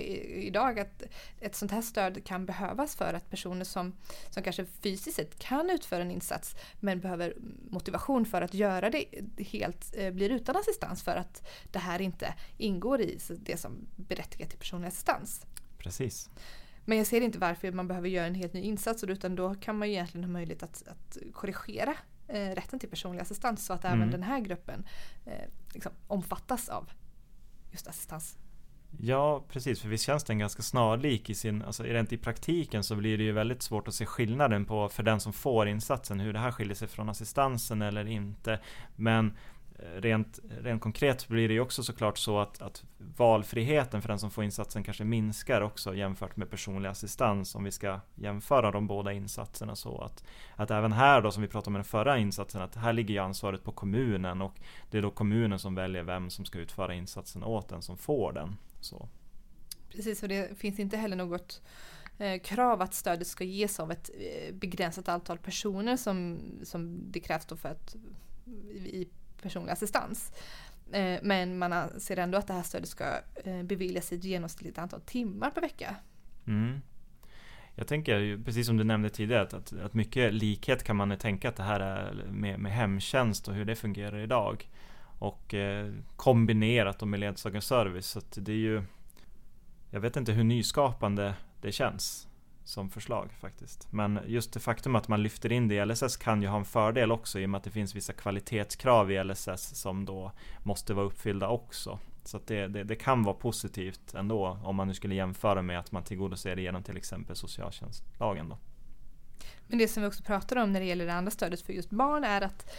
idag 0.46 0.80
att 0.80 1.02
ett 1.40 1.54
sånt 1.54 1.70
här 1.70 1.82
stöd 1.82 2.24
kan 2.24 2.46
behövas 2.46 2.96
för 2.96 3.14
att 3.14 3.30
personer 3.30 3.64
som, 3.64 3.96
som 4.30 4.42
kanske 4.42 4.64
fysiskt 4.64 5.16
sett 5.16 5.38
kan 5.38 5.70
utföra 5.70 6.02
en 6.02 6.10
insats 6.10 6.56
men 6.80 7.00
behöver 7.00 7.34
motivation 7.70 8.26
för 8.26 8.42
att 8.42 8.54
göra 8.54 8.90
det 8.90 9.04
helt 9.38 9.94
eh, 9.96 10.10
blir 10.12 10.30
utan 10.30 10.56
assistans 10.56 11.02
för 11.02 11.16
att 11.16 11.48
det 11.72 11.78
här 11.78 12.00
inte 12.00 12.34
ingår 12.56 13.00
i 13.00 13.18
det 13.38 13.56
som 13.56 13.86
berättigar 13.96 14.48
till 14.48 14.58
personlig 14.58 14.88
assistans. 14.88 15.46
Precis. 15.78 16.30
Men 16.84 16.98
jag 16.98 17.06
ser 17.06 17.20
inte 17.20 17.38
varför 17.38 17.72
man 17.72 17.88
behöver 17.88 18.08
göra 18.08 18.26
en 18.26 18.34
helt 18.34 18.52
ny 18.52 18.60
insats 18.60 19.04
utan 19.04 19.34
då 19.34 19.54
kan 19.54 19.78
man 19.78 19.88
egentligen 19.88 20.24
ha 20.24 20.32
möjlighet 20.32 20.62
att, 20.62 20.82
att 20.88 21.18
korrigera 21.32 21.96
rätten 22.38 22.78
till 22.78 22.88
personlig 22.88 23.20
assistans 23.20 23.66
så 23.66 23.72
att 23.72 23.84
mm. 23.84 23.98
även 23.98 24.10
den 24.10 24.22
här 24.22 24.40
gruppen 24.40 24.86
eh, 25.26 25.32
liksom, 25.74 25.92
omfattas 26.06 26.68
av 26.68 26.90
just 27.70 27.88
assistans. 27.88 28.38
Ja, 28.98 29.44
precis. 29.48 29.80
För 29.80 29.88
visst 29.88 30.04
känns 30.04 30.24
den 30.24 30.38
ganska 30.38 30.62
snarlik 30.62 31.30
i 31.30 31.34
sin, 31.34 31.62
alltså 31.62 31.82
rent 31.82 32.12
i 32.12 32.18
praktiken 32.18 32.84
så 32.84 32.96
blir 32.96 33.18
det 33.18 33.24
ju 33.24 33.32
väldigt 33.32 33.62
svårt 33.62 33.88
att 33.88 33.94
se 33.94 34.06
skillnaden 34.06 34.64
på 34.64 34.88
för 34.88 35.02
den 35.02 35.20
som 35.20 35.32
får 35.32 35.68
insatsen, 35.68 36.20
hur 36.20 36.32
det 36.32 36.38
här 36.38 36.52
skiljer 36.52 36.74
sig 36.74 36.88
från 36.88 37.08
assistansen 37.08 37.82
eller 37.82 38.08
inte. 38.08 38.60
Men 38.96 39.36
rent, 39.96 40.38
rent 40.60 40.82
konkret 40.82 41.28
blir 41.28 41.48
det 41.48 41.54
ju 41.54 41.60
också 41.60 41.82
såklart 41.82 42.18
så 42.18 42.38
att, 42.38 42.62
att 42.62 42.84
valfriheten 42.98 44.02
för 44.02 44.08
den 44.08 44.18
som 44.18 44.30
får 44.30 44.44
insatsen 44.44 44.84
kanske 44.84 45.04
minskar 45.04 45.60
också 45.60 45.94
jämfört 45.94 46.36
med 46.36 46.50
personlig 46.50 46.88
assistans 46.88 47.54
om 47.54 47.64
vi 47.64 47.70
ska 47.70 48.00
jämföra 48.14 48.70
de 48.70 48.86
båda 48.86 49.12
insatserna 49.12 49.76
så 49.76 50.00
att, 50.00 50.24
att 50.56 50.70
även 50.70 50.92
här 50.92 51.22
då 51.22 51.30
som 51.30 51.42
vi 51.42 51.48
pratade 51.48 51.68
om 51.68 51.76
i 51.76 51.78
den 51.78 51.84
förra 51.84 52.18
insatsen 52.18 52.62
att 52.62 52.76
här 52.76 52.92
ligger 52.92 53.14
ju 53.14 53.20
ansvaret 53.20 53.64
på 53.64 53.72
kommunen 53.72 54.42
och 54.42 54.54
det 54.90 54.98
är 54.98 55.02
då 55.02 55.10
kommunen 55.10 55.58
som 55.58 55.74
väljer 55.74 56.02
vem 56.02 56.30
som 56.30 56.44
ska 56.44 56.58
utföra 56.58 56.94
insatsen 56.94 57.44
åt 57.44 57.68
den 57.68 57.82
som 57.82 57.96
får 57.96 58.32
den. 58.32 58.56
Så. 58.80 59.08
Precis, 59.88 60.22
och 60.22 60.28
det 60.28 60.58
finns 60.58 60.78
inte 60.78 60.96
heller 60.96 61.16
något 61.16 61.62
eh, 62.18 62.40
krav 62.40 62.82
att 62.82 62.94
stödet 62.94 63.26
ska 63.26 63.44
ges 63.44 63.80
av 63.80 63.92
ett 63.92 64.10
eh, 64.18 64.54
begränsat 64.54 65.08
antal 65.08 65.38
personer 65.38 65.96
som, 65.96 66.40
som 66.64 67.12
det 67.12 67.20
krävs 67.20 67.46
då 67.46 67.56
för 67.56 67.68
att 67.68 67.96
i 68.74 69.08
personlig 69.42 69.72
assistans. 69.72 70.32
Eh, 70.92 71.18
men 71.22 71.58
man 71.58 71.72
anser 71.72 72.16
ändå 72.16 72.38
att 72.38 72.46
det 72.46 72.52
här 72.52 72.62
stödet 72.62 72.88
ska 72.88 73.04
eh, 73.44 73.62
beviljas 73.62 74.12
i 74.12 74.16
ett 74.16 74.24
genomsnittligt 74.24 74.78
antal 74.78 75.00
timmar 75.00 75.50
per 75.50 75.60
vecka. 75.60 75.96
Mm. 76.46 76.80
Jag 77.74 77.86
tänker, 77.86 78.44
precis 78.44 78.66
som 78.66 78.76
du 78.76 78.84
nämnde 78.84 79.10
tidigare, 79.10 79.42
att, 79.42 79.72
att 79.72 79.94
mycket 79.94 80.34
likhet 80.34 80.84
kan 80.84 80.96
man 80.96 81.18
tänka 81.18 81.48
att 81.48 81.56
det 81.56 81.62
här 81.62 81.80
är 81.80 82.14
med, 82.30 82.60
med 82.60 82.72
hemtjänst 82.72 83.48
och 83.48 83.54
hur 83.54 83.64
det 83.64 83.76
fungerar 83.76 84.18
idag. 84.18 84.68
Och 85.18 85.54
eh, 85.54 85.92
kombinerat 86.16 87.02
med 87.02 87.20
ledsagarservice. 87.20 88.06
Så 88.06 88.20
det 88.40 88.52
är 88.52 88.56
ju 88.56 88.82
Jag 89.90 90.00
vet 90.00 90.16
inte 90.16 90.32
hur 90.32 90.44
nyskapande 90.44 91.34
det 91.60 91.72
känns 91.72 92.28
som 92.64 92.90
förslag 92.90 93.32
faktiskt. 93.40 93.88
Men 93.90 94.20
just 94.26 94.52
det 94.52 94.60
faktum 94.60 94.96
att 94.96 95.08
man 95.08 95.22
lyfter 95.22 95.52
in 95.52 95.68
det 95.68 95.74
i 95.74 95.86
LSS 95.86 96.16
kan 96.16 96.42
ju 96.42 96.48
ha 96.48 96.58
en 96.58 96.64
fördel 96.64 97.12
också 97.12 97.40
i 97.40 97.46
och 97.46 97.50
med 97.50 97.58
att 97.58 97.64
det 97.64 97.70
finns 97.70 97.94
vissa 97.94 98.12
kvalitetskrav 98.12 99.12
i 99.12 99.24
LSS 99.24 99.80
som 99.80 100.04
då 100.04 100.32
måste 100.62 100.94
vara 100.94 101.06
uppfyllda 101.06 101.48
också. 101.48 101.98
Så 102.24 102.40
det, 102.46 102.66
det, 102.66 102.84
det, 102.84 102.96
kan 102.96 103.22
vara 103.22 103.34
positivt 103.34 104.14
ändå 104.14 104.58
om 104.62 104.76
man 104.76 104.88
nu 104.88 104.94
skulle 104.94 105.14
jämföra 105.14 105.62
med 105.62 105.78
att 105.78 105.92
man 105.92 106.02
tillgodoser 106.02 106.56
det 106.56 106.62
genom 106.62 106.82
till 106.82 106.96
exempel 106.96 107.36
socialtjänstlagen. 107.36 108.48
Då. 108.48 108.58
Men 109.66 109.78
det 109.78 109.88
som 109.88 110.02
vi 110.02 110.08
också 110.08 110.22
pratar 110.22 110.56
om 110.56 110.72
när 110.72 110.80
det 110.80 110.86
gäller 110.86 111.06
det 111.06 111.14
andra 111.14 111.30
stödet 111.30 111.62
för 111.62 111.72
just 111.72 111.90
barn 111.90 112.24
är 112.24 112.40
att 112.40 112.70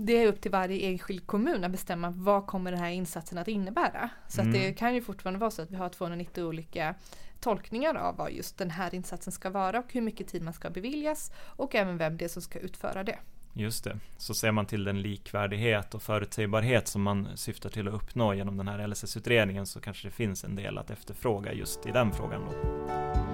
det 0.00 0.12
är 0.12 0.26
upp 0.26 0.40
till 0.40 0.50
varje 0.50 0.88
enskild 0.88 1.26
kommun 1.26 1.64
att 1.64 1.70
bestämma 1.70 2.10
vad 2.10 2.46
kommer 2.46 2.72
den 2.72 2.80
här 2.80 2.90
insatsen 2.90 3.38
att 3.38 3.48
innebära. 3.48 4.10
Så 4.28 4.40
mm. 4.40 4.48
att 4.48 4.60
det 4.60 4.72
kan 4.72 4.94
ju 4.94 5.02
fortfarande 5.02 5.40
vara 5.40 5.50
så 5.50 5.62
att 5.62 5.70
vi 5.70 5.76
har 5.76 5.88
290 5.88 6.44
olika 6.44 6.94
tolkningar 7.40 7.94
av 7.94 8.16
vad 8.16 8.32
just 8.32 8.58
den 8.58 8.70
här 8.70 8.94
insatsen 8.94 9.32
ska 9.32 9.50
vara 9.50 9.78
och 9.78 9.92
hur 9.92 10.00
mycket 10.00 10.28
tid 10.28 10.42
man 10.42 10.52
ska 10.52 10.70
beviljas 10.70 11.32
och 11.38 11.74
även 11.74 11.98
vem 11.98 12.16
det 12.16 12.24
är 12.24 12.28
som 12.28 12.42
ska 12.42 12.58
utföra 12.58 13.04
det. 13.04 13.18
Just 13.52 13.84
det, 13.84 13.98
så 14.16 14.34
ser 14.34 14.52
man 14.52 14.66
till 14.66 14.84
den 14.84 15.02
likvärdighet 15.02 15.94
och 15.94 16.02
förutsägbarhet 16.02 16.88
som 16.88 17.02
man 17.02 17.28
syftar 17.34 17.70
till 17.70 17.88
att 17.88 17.94
uppnå 17.94 18.34
genom 18.34 18.56
den 18.56 18.68
här 18.68 18.88
LSS-utredningen 18.88 19.66
så 19.66 19.80
kanske 19.80 20.08
det 20.08 20.12
finns 20.12 20.44
en 20.44 20.56
del 20.56 20.78
att 20.78 20.90
efterfråga 20.90 21.52
just 21.52 21.86
i 21.86 21.90
den 21.90 22.12
frågan. 22.12 22.42
Då. 22.44 23.27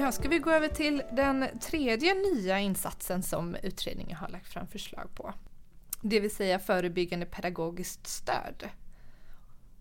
Ja, 0.00 0.12
ska 0.12 0.28
vi 0.28 0.38
gå 0.38 0.50
över 0.50 0.68
till 0.68 1.02
den 1.12 1.46
tredje 1.60 2.14
nya 2.14 2.58
insatsen 2.58 3.22
som 3.22 3.56
utredningen 3.62 4.16
har 4.16 4.28
lagt 4.28 4.46
fram 4.46 4.66
förslag 4.66 5.14
på? 5.14 5.34
Det 6.02 6.20
vill 6.20 6.34
säga 6.34 6.58
förebyggande 6.58 7.26
pedagogiskt 7.26 8.06
stöd. 8.06 8.68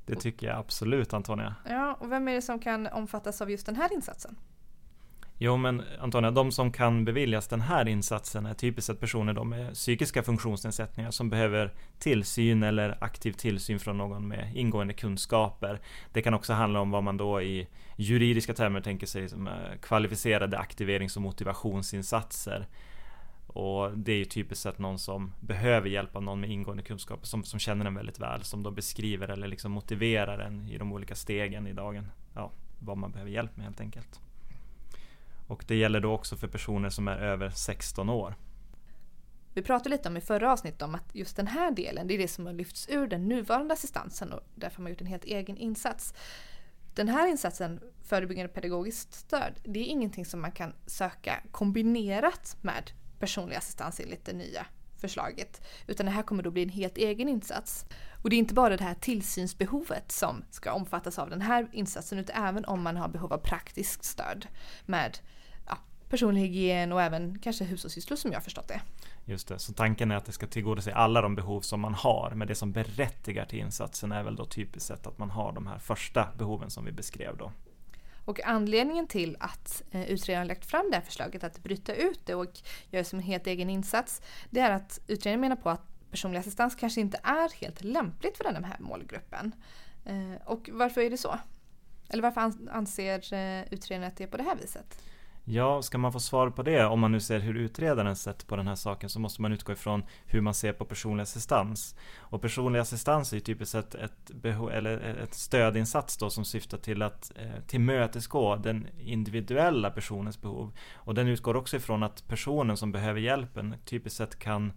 Det 0.06 0.16
tycker 0.16 0.48
jag 0.48 0.58
absolut 0.58 1.14
Antonia. 1.14 1.56
Ja, 1.70 1.94
och 1.94 2.12
vem 2.12 2.28
är 2.28 2.34
det 2.34 2.42
som 2.42 2.60
kan 2.60 2.88
omfattas 2.88 3.42
av 3.42 3.52
just 3.52 3.66
den 3.66 3.76
här 3.76 3.94
insatsen? 3.94 4.36
Jo 5.42 5.58
men 5.58 5.84
Antonia, 6.00 6.32
de 6.32 6.52
som 6.52 6.72
kan 6.72 7.06
beviljas 7.06 7.48
den 7.48 7.62
här 7.62 7.88
insatsen 7.88 8.46
är 8.46 8.54
typiskt 8.54 8.88
sett 8.88 9.00
personer 9.00 9.44
med 9.44 9.74
psykiska 9.74 10.24
funktionsnedsättningar 10.24 11.12
som 11.12 11.30
behöver 11.30 11.74
tillsyn 12.00 12.64
eller 12.64 13.04
aktiv 13.04 13.32
tillsyn 13.32 13.80
från 13.80 13.98
någon 13.98 14.28
med 14.28 14.56
ingående 14.56 14.94
kunskaper. 14.94 15.80
Det 16.14 16.22
kan 16.22 16.34
också 16.34 16.54
handla 16.54 16.80
om 16.80 16.92
vad 16.92 17.04
man 17.04 17.18
då 17.18 17.42
i 17.42 17.68
juridiska 17.96 18.54
termer 18.54 18.82
tänker 18.82 19.08
sig 19.08 19.30
som 19.30 19.48
eh, 19.48 19.54
kvalificerade 19.82 20.58
aktiverings 20.58 21.16
och 21.16 21.22
motivationsinsatser. 21.22 22.68
Och 23.48 23.98
det 23.98 24.12
är 24.12 24.18
ju 24.18 24.26
typiskt 24.26 24.64
sett 24.64 24.80
någon 24.80 25.00
som 25.00 25.34
behöver 25.40 25.90
hjälp 25.90 26.16
av 26.16 26.24
någon 26.24 26.40
med 26.40 26.50
ingående 26.50 26.84
kunskaper 26.84 27.26
som, 27.26 27.44
som 27.44 27.60
känner 27.60 27.86
den 27.86 27.96
väldigt 27.96 28.20
väl, 28.20 28.44
som 28.44 28.64
då 28.64 28.72
beskriver 28.72 29.28
eller 29.28 29.48
liksom 29.48 29.72
motiverar 29.72 30.38
den 30.38 30.68
i 30.70 30.78
de 30.78 30.94
olika 30.94 31.16
stegen 31.16 31.68
i 31.68 31.74
dagen. 31.74 32.08
Ja, 32.36 32.52
vad 32.80 32.98
man 32.98 33.12
behöver 33.12 33.32
hjälp 33.32 33.58
med 33.58 33.66
helt 33.66 33.82
enkelt. 33.82 34.20
Och 35.50 35.66
det 35.68 35.76
gäller 35.76 36.00
då 36.00 36.14
också 36.14 36.38
för 36.38 36.48
personer 36.48 36.90
som 36.90 37.08
är 37.08 37.18
över 37.18 37.50
16 37.50 38.10
år. 38.10 38.36
Vi 39.54 39.62
pratade 39.62 39.90
lite 39.90 40.10
om 40.10 40.18
i 40.18 40.22
förra 40.22 40.52
avsnittet 40.52 40.82
om 40.82 40.96
att 40.96 41.16
just 41.16 41.36
den 41.36 41.48
här 41.48 41.72
delen, 41.72 42.08
det 42.08 42.14
är 42.14 42.18
det 42.18 42.28
som 42.28 42.46
har 42.46 42.54
lyfts 42.54 42.90
ur 42.90 43.08
den 43.08 43.28
nuvarande 43.28 43.74
assistansen 43.74 44.34
och 44.34 44.42
därför 44.56 44.78
har 44.78 44.84
man 44.84 44.92
gjort 44.92 45.02
en 45.02 45.08
helt 45.08 45.24
egen 45.24 45.58
insats. 45.58 46.14
Den 46.94 47.08
här 47.08 47.28
insatsen, 47.28 47.80
förebyggande 48.04 48.54
pedagogiskt 48.54 49.14
stöd, 49.14 49.60
det 49.64 49.80
är 49.80 49.84
ingenting 49.84 50.26
som 50.26 50.42
man 50.42 50.52
kan 50.52 50.74
söka 50.86 51.44
kombinerat 51.52 52.58
med 52.62 52.92
personlig 53.20 53.56
assistans 53.56 54.00
enligt 54.00 54.26
det 54.26 54.34
nya 54.34 54.66
förslaget. 54.98 55.62
Utan 55.88 56.06
det 56.06 56.12
här 56.12 56.24
kommer 56.24 56.44
då 56.44 56.52
bli 56.52 56.64
en 56.64 56.70
helt 56.70 56.98
egen 56.98 57.30
insats. 57.30 57.86
Och 58.24 58.30
det 58.30 58.36
är 58.36 58.38
inte 58.38 58.54
bara 58.54 58.78
det 58.78 58.84
här 58.84 58.96
tillsynsbehovet 58.96 60.12
som 60.12 60.44
ska 60.52 60.72
omfattas 60.72 61.20
av 61.20 61.30
den 61.30 61.42
här 61.42 61.70
insatsen 61.74 62.20
utan 62.20 62.44
även 62.44 62.66
om 62.66 62.82
man 62.82 62.98
har 62.98 63.08
behov 63.08 63.34
av 63.34 63.38
praktiskt 63.38 64.04
stöd 64.04 64.48
med 64.86 65.20
personlig 66.10 66.42
hygien 66.42 66.92
och 66.92 67.02
även 67.02 67.40
kanske 67.40 67.64
hushållssysslor 67.64 68.18
som 68.18 68.32
jag 68.32 68.44
förstått 68.44 68.68
det. 68.68 68.82
Just 69.26 69.48
det, 69.48 69.60
så 69.60 69.74
tanken 69.74 70.12
är 70.12 70.16
att 70.16 70.26
det 70.26 70.32
ska 70.32 70.48
tillgodose 70.48 70.94
alla 70.94 71.22
de 71.22 71.36
behov 71.36 71.62
som 71.62 71.80
man 71.80 71.94
har 71.94 72.32
men 72.36 72.48
det 72.48 72.56
som 72.56 72.72
berättigar 72.72 73.46
till 73.46 73.60
insatsen 73.60 74.12
är 74.12 74.24
väl 74.24 74.36
då 74.36 74.46
typiskt 74.46 74.88
sett 74.88 75.08
att 75.08 75.18
man 75.18 75.30
har 75.30 75.54
de 75.54 75.68
här 75.68 75.78
första 75.78 76.28
behoven 76.38 76.70
som 76.70 76.86
vi 76.86 76.92
beskrev 76.92 77.38
då. 77.38 77.52
Och 78.26 78.44
anledningen 78.46 79.08
till 79.08 79.38
att 79.40 79.84
eh, 79.92 80.10
utredaren 80.10 80.48
lagt 80.48 80.66
fram 80.66 80.88
det 80.90 80.96
här 80.96 81.04
förslaget 81.04 81.44
att 81.44 81.64
bryta 81.64 81.94
ut 81.94 82.26
det 82.26 82.36
och 82.36 82.60
göra 82.90 83.04
som 83.04 83.20
en 83.20 83.26
helt 83.26 83.48
egen 83.48 83.70
insats, 83.70 84.22
det 84.50 84.60
är 84.60 84.72
att 84.72 85.00
utredaren 85.08 85.42
menar 85.42 85.56
på 85.56 85.70
att 85.70 85.82
personlig 86.12 86.40
assistans 86.40 86.76
kanske 86.76 87.02
inte 87.02 87.20
är 87.24 87.62
helt 87.62 87.84
lämpligt 87.84 88.38
för 88.38 88.44
den 88.44 88.64
här 88.64 88.78
målgruppen. 88.80 89.56
Eh, 90.06 90.42
och 90.46 90.70
varför 90.72 91.02
är 91.02 91.10
det 91.10 91.18
så? 91.18 91.40
Eller 92.10 92.24
varför 92.24 92.52
anser 92.72 93.34
eh, 93.34 93.74
utredaren 93.74 94.08
att 94.08 94.18
det 94.18 94.24
är 94.24 94.28
på 94.28 94.38
det 94.38 94.44
här 94.44 94.56
viset? 94.56 95.02
Ja, 95.52 95.82
ska 95.82 95.98
man 95.98 96.14
få 96.14 96.20
svar 96.20 96.50
på 96.50 96.64
det, 96.64 96.86
om 96.86 97.00
man 97.00 97.12
nu 97.12 97.20
ser 97.20 97.40
hur 97.40 97.54
utredaren 97.54 98.16
sett 98.16 98.48
på 98.48 98.56
den 98.56 98.68
här 98.68 98.76
saken, 98.76 99.10
så 99.10 99.20
måste 99.20 99.42
man 99.42 99.52
utgå 99.52 99.72
ifrån 99.72 100.04
hur 100.26 100.42
man 100.42 100.54
ser 100.54 100.74
på 100.74 100.86
personlig 100.86 101.22
assistans. 101.22 101.96
Och 102.20 102.42
personlig 102.42 102.80
assistans 102.80 103.32
är 103.34 103.38
ju 103.38 103.42
typiskt 103.42 103.72
sett 103.72 103.96
ett, 103.96 104.46
eller 104.72 104.98
ett 105.24 105.34
stödinsats 105.34 106.18
då 106.18 106.30
som 106.30 106.46
syftar 106.46 106.78
till 106.78 107.02
att 107.02 107.32
eh, 107.36 107.64
tillmötesgå 107.68 108.56
den 108.56 108.88
individuella 109.00 109.90
personens 109.90 110.42
behov. 110.42 110.72
Och 110.94 111.16
den 111.16 111.28
utgår 111.28 111.56
också 111.56 111.78
ifrån 111.78 112.04
att 112.04 112.28
personen 112.28 112.78
som 112.78 112.92
behöver 112.92 113.20
hjälpen 113.20 113.76
typiskt 113.86 114.18
sett 114.18 114.40
kan 114.40 114.74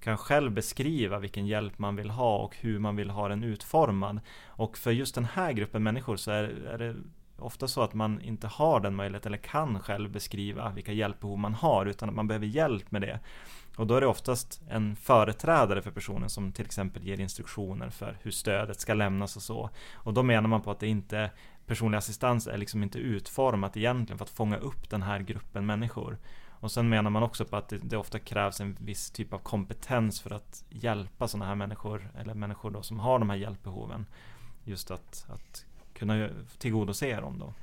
kan 0.00 0.16
själv 0.16 0.52
beskriva 0.52 1.18
vilken 1.18 1.46
hjälp 1.46 1.78
man 1.78 1.96
vill 1.96 2.10
ha 2.10 2.36
och 2.36 2.56
hur 2.56 2.78
man 2.78 2.96
vill 2.96 3.10
ha 3.10 3.28
den 3.28 3.44
utformad. 3.44 4.20
Och 4.46 4.78
för 4.78 4.90
just 4.90 5.14
den 5.14 5.24
här 5.24 5.52
gruppen 5.52 5.82
människor 5.82 6.16
så 6.16 6.30
är, 6.30 6.44
är 6.44 6.78
det 6.78 6.94
ofta 7.38 7.68
så 7.68 7.82
att 7.82 7.94
man 7.94 8.20
inte 8.20 8.46
har 8.46 8.80
den 8.80 8.94
möjligheten 8.94 9.30
eller 9.30 9.42
kan 9.42 9.80
själv 9.80 10.10
beskriva 10.10 10.70
vilka 10.70 10.92
hjälpbehov 10.92 11.38
man 11.38 11.54
har 11.54 11.86
utan 11.86 12.08
att 12.08 12.14
man 12.14 12.26
behöver 12.28 12.46
hjälp 12.46 12.90
med 12.90 13.02
det. 13.02 13.20
Och 13.76 13.86
då 13.86 13.96
är 13.96 14.00
det 14.00 14.06
oftast 14.06 14.62
en 14.68 14.96
företrädare 14.96 15.82
för 15.82 15.90
personen 15.90 16.30
som 16.30 16.52
till 16.52 16.64
exempel 16.64 17.06
ger 17.06 17.20
instruktioner 17.20 17.90
för 17.90 18.18
hur 18.22 18.30
stödet 18.30 18.80
ska 18.80 18.94
lämnas 18.94 19.36
och 19.36 19.42
så. 19.42 19.70
Och 19.94 20.14
då 20.14 20.22
menar 20.22 20.48
man 20.48 20.62
på 20.62 20.70
att 20.70 20.80
det 20.80 20.86
inte 20.86 21.30
personlig 21.66 21.98
assistans 21.98 22.46
är 22.46 22.58
liksom 22.58 22.82
inte 22.82 22.98
utformat 22.98 23.76
egentligen 23.76 24.18
för 24.18 24.24
att 24.24 24.30
fånga 24.30 24.56
upp 24.56 24.90
den 24.90 25.02
här 25.02 25.20
gruppen 25.20 25.66
människor. 25.66 26.18
Och 26.50 26.72
sen 26.72 26.88
menar 26.88 27.10
man 27.10 27.22
också 27.22 27.44
på 27.44 27.56
att 27.56 27.68
det, 27.68 27.78
det 27.78 27.96
ofta 27.96 28.18
krävs 28.18 28.60
en 28.60 28.76
viss 28.80 29.10
typ 29.10 29.32
av 29.32 29.38
kompetens 29.38 30.20
för 30.20 30.30
att 30.30 30.64
hjälpa 30.68 31.28
sådana 31.28 31.46
här 31.46 31.54
människor, 31.54 32.10
eller 32.18 32.34
människor 32.34 32.70
då 32.70 32.82
som 32.82 33.00
har 33.00 33.18
de 33.18 33.30
här 33.30 33.36
hjälpbehoven. 33.36 34.06
Just 34.64 34.90
att, 34.90 35.26
att 35.28 35.66
kunna 35.94 36.28
tillgodose 36.58 37.20
dem 37.20 37.38
då. 37.38 37.54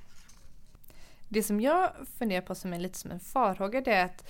Det 1.29 1.43
som 1.43 1.61
jag 1.61 1.91
funderar 2.17 2.41
på 2.41 2.55
som 2.55 2.73
är 2.73 2.79
lite 2.79 2.97
som 2.97 3.11
en 3.11 3.19
farhåga 3.19 3.81
det 3.81 3.91
är 3.91 4.05
att 4.05 4.29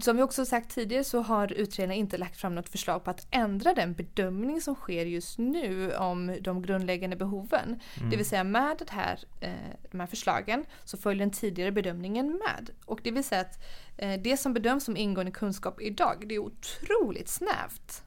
som 0.00 0.16
vi 0.16 0.22
också 0.22 0.46
sagt 0.46 0.70
tidigare 0.70 1.04
så 1.04 1.20
har 1.20 1.52
utredarna 1.52 1.94
inte 1.94 2.18
lagt 2.18 2.36
fram 2.36 2.54
något 2.54 2.68
förslag 2.68 3.04
på 3.04 3.10
att 3.10 3.26
ändra 3.30 3.74
den 3.74 3.94
bedömning 3.94 4.60
som 4.60 4.74
sker 4.74 5.06
just 5.06 5.38
nu 5.38 5.94
om 5.94 6.36
de 6.40 6.62
grundläggande 6.62 7.16
behoven. 7.16 7.80
Mm. 7.96 8.10
Det 8.10 8.16
vill 8.16 8.26
säga 8.26 8.44
med 8.44 8.76
det 8.78 8.90
här, 8.90 9.18
eh, 9.40 9.52
de 9.90 10.00
här 10.00 10.06
förslagen 10.06 10.64
så 10.84 10.96
följer 10.96 11.20
den 11.20 11.30
tidigare 11.30 11.72
bedömningen 11.72 12.26
med. 12.26 12.70
Och 12.84 13.00
det 13.02 13.10
vill 13.10 13.24
säga 13.24 13.40
att 13.40 13.64
eh, 13.96 14.20
det 14.20 14.36
som 14.36 14.54
bedöms 14.54 14.84
som 14.84 14.96
ingående 14.96 15.32
kunskap 15.32 15.80
idag 15.80 16.24
det 16.26 16.34
är 16.34 16.38
otroligt 16.38 17.28
snävt. 17.28 18.02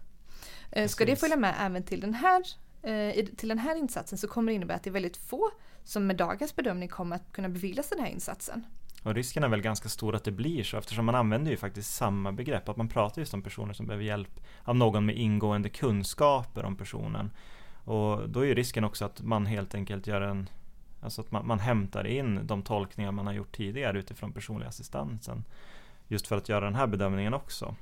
Eh, 0.72 0.88
ska 0.88 1.06
det 1.06 1.16
följa 1.16 1.38
med 1.38 1.56
även 1.60 1.84
till 1.84 2.00
den 2.00 2.14
här 2.14 2.44
Eh, 2.84 3.26
till 3.26 3.50
den 3.50 3.60
här 3.60 3.76
insatsen 3.76 4.17
så 4.17 4.28
kommer 4.28 4.52
det 4.52 4.56
innebära 4.56 4.76
att 4.76 4.84
det 4.84 4.89
är 4.89 4.91
väldigt 4.91 5.17
få 5.17 5.52
som 5.84 6.08
med 6.08 6.15
dagens 6.15 6.56
bedömning 6.56 6.89
kommer 6.89 7.15
att 7.15 7.32
kunna 7.32 7.50
beviljas 7.50 7.89
den 7.89 8.00
här 8.00 8.08
insatsen. 8.08 8.65
Och 9.04 9.15
risken 9.15 9.43
är 9.43 9.48
väl 9.48 9.62
ganska 9.62 9.89
stor 9.89 10.15
att 10.15 10.24
det 10.24 10.32
blir 10.32 10.63
så 10.63 10.78
eftersom 10.78 11.06
man 11.06 11.15
använder 11.15 11.52
ju 11.52 11.58
faktiskt 11.58 11.96
samma 11.96 12.32
begrepp. 12.32 12.69
Att 12.69 12.78
man 12.78 12.89
pratar 12.89 13.22
just 13.22 13.34
om 13.34 13.41
personer 13.41 13.74
som 13.74 13.86
behöver 13.86 14.06
hjälp 14.06 14.39
av 14.63 14.76
någon 14.76 15.06
med 15.06 15.17
ingående 15.17 15.69
kunskaper 15.69 16.65
om 16.65 16.76
personen. 16.76 17.32
Och 17.86 18.30
då 18.30 18.39
är 18.39 18.46
ju 18.46 18.56
risken 18.56 18.84
också 18.84 19.06
att 19.06 19.22
man 19.22 19.46
helt 19.46 19.76
enkelt 19.76 20.08
gör 20.08 20.22
en 20.22 20.50
Alltså 21.04 21.22
att 21.22 21.32
man, 21.32 21.48
man 21.48 21.60
hämtar 21.60 22.08
in 22.08 22.48
de 22.48 22.62
tolkningar 22.62 23.12
man 23.12 23.28
har 23.28 23.34
gjort 23.34 23.56
tidigare 23.56 24.00
utifrån 24.00 24.34
personlig 24.34 24.67
assistansen. 24.67 25.43
Just 26.08 26.28
för 26.28 26.38
att 26.38 26.50
göra 26.50 26.65
den 26.65 26.76
här 26.76 26.88
bedömningen 26.88 27.34
också. 27.34 27.76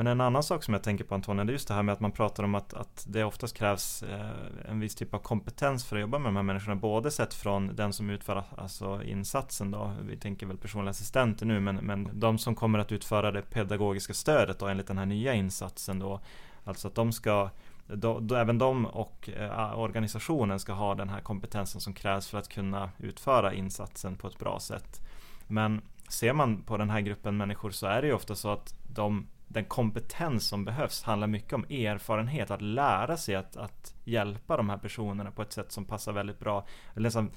Men 0.00 0.06
en 0.06 0.20
annan 0.20 0.42
sak 0.42 0.62
som 0.62 0.74
jag 0.74 0.82
tänker 0.82 1.04
på 1.04 1.14
Antonija, 1.14 1.44
det 1.44 1.50
är 1.50 1.52
just 1.52 1.68
det 1.68 1.74
här 1.74 1.82
med 1.82 1.92
att 1.92 2.00
man 2.00 2.12
pratar 2.12 2.44
om 2.44 2.54
att, 2.54 2.74
att 2.74 3.06
det 3.08 3.24
oftast 3.24 3.56
krävs 3.56 4.02
eh, 4.02 4.30
en 4.70 4.80
viss 4.80 4.94
typ 4.94 5.14
av 5.14 5.18
kompetens 5.18 5.84
för 5.84 5.96
att 5.96 6.00
jobba 6.00 6.18
med 6.18 6.28
de 6.28 6.36
här 6.36 6.42
människorna. 6.42 6.76
Både 6.76 7.10
sett 7.10 7.34
från 7.34 7.76
den 7.76 7.92
som 7.92 8.10
utför 8.10 8.44
alltså 8.56 9.02
insatsen 9.02 9.70
då, 9.70 9.92
vi 10.08 10.16
tänker 10.16 10.46
väl 10.46 10.56
personliga 10.56 10.90
assistenter 10.90 11.46
nu, 11.46 11.60
men, 11.60 11.76
men 11.76 12.08
de 12.12 12.38
som 12.38 12.54
kommer 12.54 12.78
att 12.78 12.92
utföra 12.92 13.32
det 13.32 13.42
pedagogiska 13.42 14.14
stödet 14.14 14.58
då 14.58 14.66
enligt 14.66 14.86
den 14.86 14.98
här 14.98 15.06
nya 15.06 15.34
insatsen 15.34 15.98
då. 15.98 16.20
Alltså 16.64 16.88
att 16.88 16.94
de 16.94 17.12
ska 17.12 17.50
då, 17.86 18.20
då, 18.20 18.34
även 18.34 18.58
de 18.58 18.86
och 18.86 19.28
eh, 19.28 19.78
organisationen 19.78 20.60
ska 20.60 20.72
ha 20.72 20.94
den 20.94 21.08
här 21.08 21.20
kompetensen 21.20 21.80
som 21.80 21.94
krävs 21.94 22.28
för 22.28 22.38
att 22.38 22.48
kunna 22.48 22.90
utföra 22.98 23.54
insatsen 23.54 24.16
på 24.16 24.26
ett 24.26 24.38
bra 24.38 24.60
sätt. 24.60 25.00
Men 25.46 25.80
ser 26.08 26.32
man 26.32 26.62
på 26.62 26.76
den 26.76 26.90
här 26.90 27.00
gruppen 27.00 27.36
människor 27.36 27.70
så 27.70 27.86
är 27.86 28.02
det 28.02 28.08
ju 28.08 28.14
ofta 28.14 28.34
så 28.34 28.48
att 28.48 28.74
de 28.94 29.26
den 29.52 29.64
kompetens 29.64 30.48
som 30.48 30.64
behövs 30.64 31.02
handlar 31.02 31.26
mycket 31.26 31.52
om 31.52 31.64
erfarenhet, 31.64 32.50
att 32.50 32.62
lära 32.62 33.16
sig 33.16 33.34
att, 33.34 33.56
att 33.56 33.94
hjälpa 34.04 34.56
de 34.56 34.70
här 34.70 34.78
personerna 34.78 35.30
på 35.30 35.42
ett 35.42 35.52
sätt 35.52 35.72
som 35.72 35.84
passar 35.84 36.12
väldigt 36.12 36.38
bra. 36.38 36.66
Liksom 36.96 37.30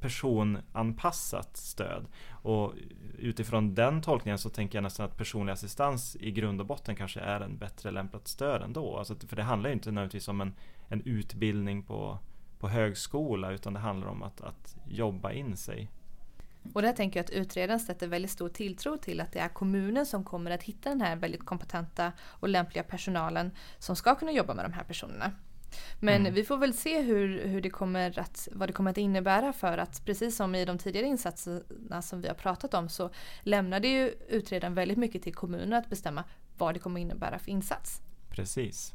personanpassat 0.00 1.56
stöd. 1.56 2.06
Och 2.30 2.72
utifrån 3.18 3.74
den 3.74 4.02
tolkningen 4.02 4.38
så 4.38 4.50
tänker 4.50 4.78
jag 4.78 4.82
nästan 4.82 5.06
att 5.06 5.16
personlig 5.16 5.52
assistans 5.52 6.16
i 6.20 6.30
grund 6.30 6.60
och 6.60 6.66
botten 6.66 6.96
kanske 6.96 7.20
är 7.20 7.40
en 7.40 7.58
bättre 7.58 7.90
lämpat 7.90 8.28
stöd 8.28 8.62
ändå. 8.62 8.96
Alltså, 8.96 9.14
för 9.28 9.36
det 9.36 9.42
handlar 9.42 9.70
ju 9.70 9.74
inte 9.74 9.90
nödvändigtvis 9.90 10.28
om 10.28 10.40
en, 10.40 10.54
en 10.88 11.00
utbildning 11.00 11.82
på, 11.82 12.18
på 12.58 12.68
högskola 12.68 13.50
utan 13.50 13.72
det 13.72 13.80
handlar 13.80 14.08
om 14.08 14.22
att, 14.22 14.40
att 14.40 14.76
jobba 14.86 15.32
in 15.32 15.56
sig 15.56 15.90
och 16.72 16.82
där 16.82 16.92
tänker 16.92 17.20
jag 17.20 17.24
att 17.24 17.30
utredaren 17.30 17.80
sätter 17.80 18.06
väldigt 18.06 18.30
stor 18.30 18.48
tilltro 18.48 18.96
till 18.96 19.20
att 19.20 19.32
det 19.32 19.38
är 19.38 19.48
kommunen 19.48 20.06
som 20.06 20.24
kommer 20.24 20.50
att 20.50 20.62
hitta 20.62 20.88
den 20.88 21.00
här 21.00 21.16
väldigt 21.16 21.44
kompetenta 21.44 22.12
och 22.20 22.48
lämpliga 22.48 22.84
personalen 22.84 23.50
som 23.78 23.96
ska 23.96 24.14
kunna 24.14 24.32
jobba 24.32 24.54
med 24.54 24.64
de 24.64 24.72
här 24.72 24.84
personerna. 24.84 25.32
Men 26.00 26.20
mm. 26.20 26.34
vi 26.34 26.44
får 26.44 26.56
väl 26.56 26.74
se 26.74 27.00
hur, 27.02 27.46
hur 27.46 27.60
det 27.60 27.70
kommer 27.70 28.18
att, 28.18 28.48
vad 28.52 28.68
det 28.68 28.72
kommer 28.72 28.90
att 28.90 28.98
innebära 28.98 29.52
för 29.52 29.78
att 29.78 30.04
precis 30.04 30.36
som 30.36 30.54
i 30.54 30.64
de 30.64 30.78
tidigare 30.78 31.06
insatserna 31.06 32.02
som 32.02 32.20
vi 32.20 32.28
har 32.28 32.34
pratat 32.34 32.74
om 32.74 32.88
så 32.88 33.10
lämnade 33.42 33.88
ju 33.88 34.14
utredaren 34.28 34.74
väldigt 34.74 34.98
mycket 34.98 35.22
till 35.22 35.34
kommunen 35.34 35.72
att 35.72 35.90
bestämma 35.90 36.24
vad 36.58 36.74
det 36.74 36.78
kommer 36.78 37.00
att 37.00 37.02
innebära 37.02 37.38
för 37.38 37.50
insats. 37.50 38.00
Precis. 38.30 38.94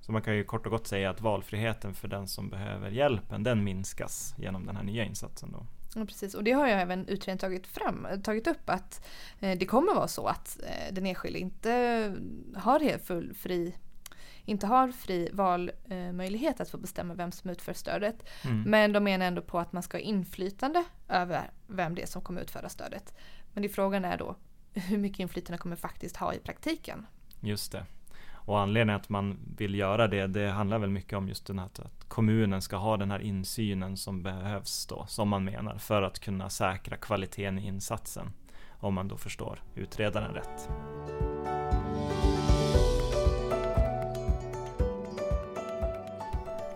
Så 0.00 0.12
man 0.12 0.22
kan 0.22 0.36
ju 0.36 0.44
kort 0.44 0.66
och 0.66 0.72
gott 0.72 0.86
säga 0.86 1.10
att 1.10 1.20
valfriheten 1.20 1.94
för 1.94 2.08
den 2.08 2.28
som 2.28 2.48
behöver 2.48 2.90
hjälpen 2.90 3.42
den 3.42 3.64
minskas 3.64 4.34
genom 4.38 4.66
den 4.66 4.76
här 4.76 4.82
nya 4.82 5.04
insatsen. 5.04 5.52
Då. 5.52 5.66
Precis. 6.04 6.34
Och 6.34 6.44
det 6.44 6.52
har 6.52 6.66
jag 6.66 6.80
även 6.80 7.00
utredningen 7.08 7.38
tagit, 7.38 7.66
fram, 7.66 8.06
tagit 8.24 8.46
upp 8.46 8.70
att 8.70 9.06
eh, 9.40 9.58
det 9.58 9.66
kommer 9.66 9.94
vara 9.94 10.08
så 10.08 10.26
att 10.26 10.58
eh, 10.62 10.94
den 10.94 11.06
enskilde 11.06 11.38
inte 11.38 11.70
har 12.56 12.80
helt 12.80 13.06
full 13.06 13.34
fri 13.34 13.74
inte 14.48 14.66
har 14.66 14.92
fri 14.92 15.28
valmöjlighet 15.32 16.60
att 16.60 16.70
få 16.70 16.78
bestämma 16.78 17.14
vem 17.14 17.32
som 17.32 17.50
utför 17.50 17.72
stödet. 17.72 18.28
Mm. 18.44 18.62
Men 18.62 18.92
de 18.92 19.04
menar 19.04 19.26
ändå 19.26 19.42
på 19.42 19.58
att 19.58 19.72
man 19.72 19.82
ska 19.82 19.96
ha 19.96 20.02
inflytande 20.02 20.84
över 21.08 21.50
vem 21.66 21.94
det 21.94 22.02
är 22.02 22.06
som 22.06 22.22
kommer 22.22 22.40
utföra 22.40 22.68
stödet. 22.68 23.14
Men 23.52 23.62
det 23.62 23.68
frågan 23.68 24.04
är 24.04 24.18
då 24.18 24.36
hur 24.72 24.98
mycket 24.98 25.18
inflytande 25.18 25.58
kommer 25.58 25.76
faktiskt 25.76 26.16
ha 26.16 26.34
i 26.34 26.38
praktiken? 26.38 27.06
Just 27.40 27.72
det. 27.72 27.86
Och 28.46 28.60
anledningen 28.60 29.00
att 29.00 29.08
man 29.08 29.38
vill 29.56 29.74
göra 29.74 30.08
det, 30.08 30.26
det 30.26 30.50
handlar 30.50 30.78
väl 30.78 30.90
mycket 30.90 31.18
om 31.18 31.28
just 31.28 31.46
den 31.46 31.58
här 31.58 31.66
att 31.66 32.08
kommunen 32.08 32.62
ska 32.62 32.76
ha 32.76 32.96
den 32.96 33.10
här 33.10 33.18
insynen 33.18 33.96
som 33.96 34.22
behövs 34.22 34.86
då, 34.86 35.04
som 35.08 35.28
man 35.28 35.44
menar, 35.44 35.78
för 35.78 36.02
att 36.02 36.18
kunna 36.18 36.50
säkra 36.50 36.96
kvaliteten 36.96 37.58
i 37.58 37.66
insatsen. 37.66 38.32
Om 38.70 38.94
man 38.94 39.08
då 39.08 39.16
förstår 39.16 39.62
utredaren 39.74 40.34
rätt. 40.34 40.68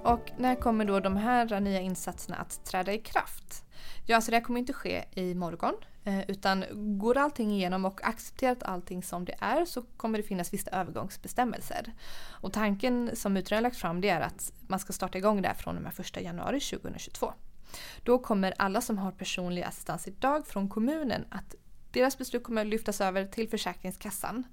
Och 0.02 0.30
när 0.38 0.54
kommer 0.54 0.84
då 0.84 1.00
de 1.00 1.16
här 1.16 1.60
nya 1.60 1.80
insatserna 1.80 2.36
att 2.36 2.64
träda 2.64 2.92
i 2.92 2.98
kraft? 2.98 3.64
Ja, 4.06 4.20
så 4.20 4.30
det 4.30 4.36
här 4.36 4.44
kommer 4.44 4.60
inte 4.60 4.72
ske 4.72 5.04
i 5.12 5.34
morgon 5.34 5.74
Eh, 6.04 6.30
utan 6.30 6.64
går 6.98 7.16
allting 7.16 7.52
igenom 7.52 7.84
och 7.84 8.04
accepterat 8.04 8.62
allting 8.62 9.02
som 9.02 9.24
det 9.24 9.34
är 9.40 9.64
så 9.64 9.82
kommer 9.82 10.18
det 10.18 10.24
finnas 10.24 10.52
vissa 10.52 10.70
övergångsbestämmelser. 10.70 11.92
Och 12.30 12.52
tanken 12.52 13.10
som 13.14 13.36
utredaren 13.36 13.62
lagt 13.62 13.76
fram 13.76 14.00
det 14.00 14.08
är 14.08 14.20
att 14.20 14.52
man 14.60 14.78
ska 14.78 14.92
starta 14.92 15.18
igång 15.18 15.42
det 15.42 15.48
här 15.48 15.54
från 15.54 15.76
och 15.76 15.82
med 15.82 15.92
1 16.00 16.22
januari 16.22 16.60
2022. 16.60 17.32
Då 18.04 18.18
kommer 18.18 18.54
alla 18.56 18.80
som 18.80 18.98
har 18.98 19.12
personlig 19.12 19.62
assistans 19.62 20.08
idag 20.08 20.46
från 20.46 20.68
kommunen 20.68 21.24
att 21.30 21.54
deras 21.92 22.18
beslut 22.18 22.44
kommer 22.44 22.64
lyftas 22.64 23.00
över 23.00 23.26
till 23.26 23.48
Försäkringskassan. 23.48 24.44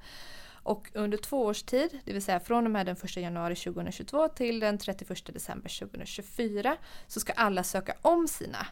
Och 0.63 0.91
under 0.93 1.17
två 1.17 1.45
års 1.45 1.63
tid, 1.63 1.99
det 2.05 2.13
vill 2.13 2.21
säga 2.21 2.39
från 2.39 2.65
och 2.65 2.71
med 2.71 2.85
den 2.85 2.95
1 3.03 3.17
januari 3.17 3.55
2022 3.55 4.27
till 4.27 4.59
den 4.59 4.77
31 4.77 5.25
december 5.25 5.79
2024, 5.79 6.77
så 7.07 7.19
ska 7.19 7.33
alla 7.33 7.63
söka 7.63 7.95
om 8.01 8.27
sina 8.27 8.67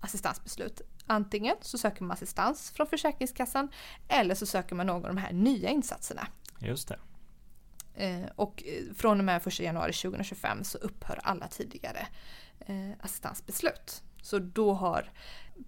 assistansbeslut. 0.00 0.80
Antingen 1.06 1.56
så 1.60 1.78
söker 1.78 2.02
man 2.02 2.10
assistans 2.10 2.70
från 2.70 2.86
Försäkringskassan 2.86 3.68
eller 4.08 4.34
så 4.34 4.46
söker 4.46 4.74
man 4.74 4.86
någon 4.86 5.04
av 5.04 5.14
de 5.14 5.16
här 5.16 5.32
nya 5.32 5.70
insatserna. 5.70 6.26
Just 6.58 6.88
det. 6.88 6.98
Eh, 7.94 8.26
och 8.36 8.62
eh, 8.66 8.94
från 8.94 9.18
och 9.18 9.24
med 9.24 9.46
1 9.46 9.60
januari 9.60 9.92
2025 9.92 10.64
så 10.64 10.78
upphör 10.78 11.20
alla 11.22 11.48
tidigare 11.48 12.06
eh, 12.60 12.90
assistansbeslut. 13.00 14.02
Så 14.22 14.38
då 14.38 14.72
har 14.72 15.10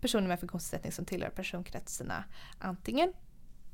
personer 0.00 0.28
med 0.28 0.40
funktionsnedsättning 0.40 0.92
som 0.92 1.04
tillhör 1.04 1.30
personkretsarna 1.30 2.24
antingen 2.58 3.12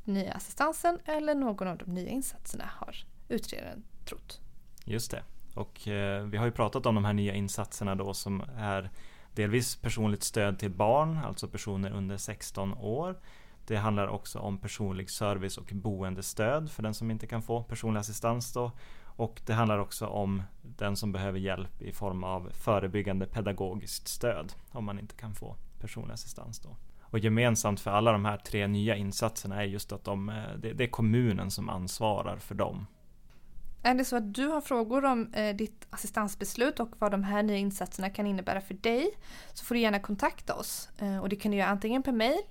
nya 0.04 0.32
assistansen 0.32 0.98
eller 1.04 1.34
någon 1.34 1.68
av 1.68 1.78
de 1.78 1.94
nya 1.94 2.08
insatserna 2.08 2.64
har 2.74 2.96
utredaren 3.28 3.84
trott. 4.04 4.40
Just 4.84 5.10
det. 5.10 5.22
Och 5.54 5.80
vi 6.24 6.36
har 6.36 6.44
ju 6.44 6.52
pratat 6.52 6.86
om 6.86 6.94
de 6.94 7.04
här 7.04 7.12
nya 7.12 7.34
insatserna 7.34 7.94
då 7.94 8.14
som 8.14 8.40
är 8.56 8.90
Delvis 9.38 9.76
personligt 9.76 10.22
stöd 10.22 10.58
till 10.58 10.70
barn, 10.70 11.18
alltså 11.24 11.48
personer 11.48 11.90
under 11.90 12.16
16 12.16 12.74
år. 12.74 13.20
Det 13.66 13.76
handlar 13.76 14.08
också 14.08 14.38
om 14.38 14.58
personlig 14.58 15.10
service 15.10 15.58
och 15.58 15.70
boendestöd 15.72 16.70
för 16.70 16.82
den 16.82 16.94
som 16.94 17.10
inte 17.10 17.26
kan 17.26 17.42
få 17.42 17.62
personlig 17.62 18.00
assistans. 18.00 18.52
Då. 18.52 18.72
Och 19.04 19.40
det 19.46 19.52
handlar 19.52 19.78
också 19.78 20.06
om 20.06 20.42
den 20.62 20.96
som 20.96 21.12
behöver 21.12 21.38
hjälp 21.38 21.82
i 21.82 21.92
form 21.92 22.24
av 22.24 22.50
förebyggande 22.52 23.26
pedagogiskt 23.26 24.08
stöd 24.08 24.52
om 24.70 24.84
man 24.84 24.98
inte 24.98 25.14
kan 25.14 25.34
få 25.34 25.56
personlig 25.80 26.14
assistans. 26.14 26.60
Då. 26.60 26.76
Och 27.00 27.18
gemensamt 27.18 27.80
för 27.80 27.90
alla 27.90 28.12
de 28.12 28.24
här 28.24 28.36
tre 28.36 28.66
nya 28.66 28.96
insatserna 28.96 29.62
är 29.62 29.66
just 29.66 29.92
att 29.92 30.04
de, 30.04 30.28
eh, 30.28 30.58
det 30.58 30.84
är 30.84 30.90
kommunen 30.90 31.50
som 31.50 31.68
ansvarar 31.68 32.36
för 32.36 32.54
dem. 32.54 32.86
Är 33.82 33.94
det 33.94 34.04
så 34.04 34.16
att 34.16 34.34
du 34.34 34.46
har 34.46 34.60
frågor 34.60 35.04
om 35.04 35.32
eh, 35.32 35.56
ditt 35.56 35.86
assistansbeslut 35.90 36.80
och 36.80 36.90
vad 36.98 37.10
de 37.10 37.24
här 37.24 37.42
nya 37.42 37.56
insatserna 37.56 38.10
kan 38.10 38.26
innebära 38.26 38.60
för 38.60 38.74
dig 38.74 39.10
så 39.54 39.64
får 39.64 39.74
du 39.74 39.80
gärna 39.80 40.00
kontakta 40.00 40.54
oss. 40.54 40.88
Eh, 40.98 41.18
och 41.18 41.28
det 41.28 41.36
kan 41.36 41.50
du 41.50 41.56
göra 41.56 41.68
antingen 41.68 42.02
per 42.02 42.12
mail 42.12 42.42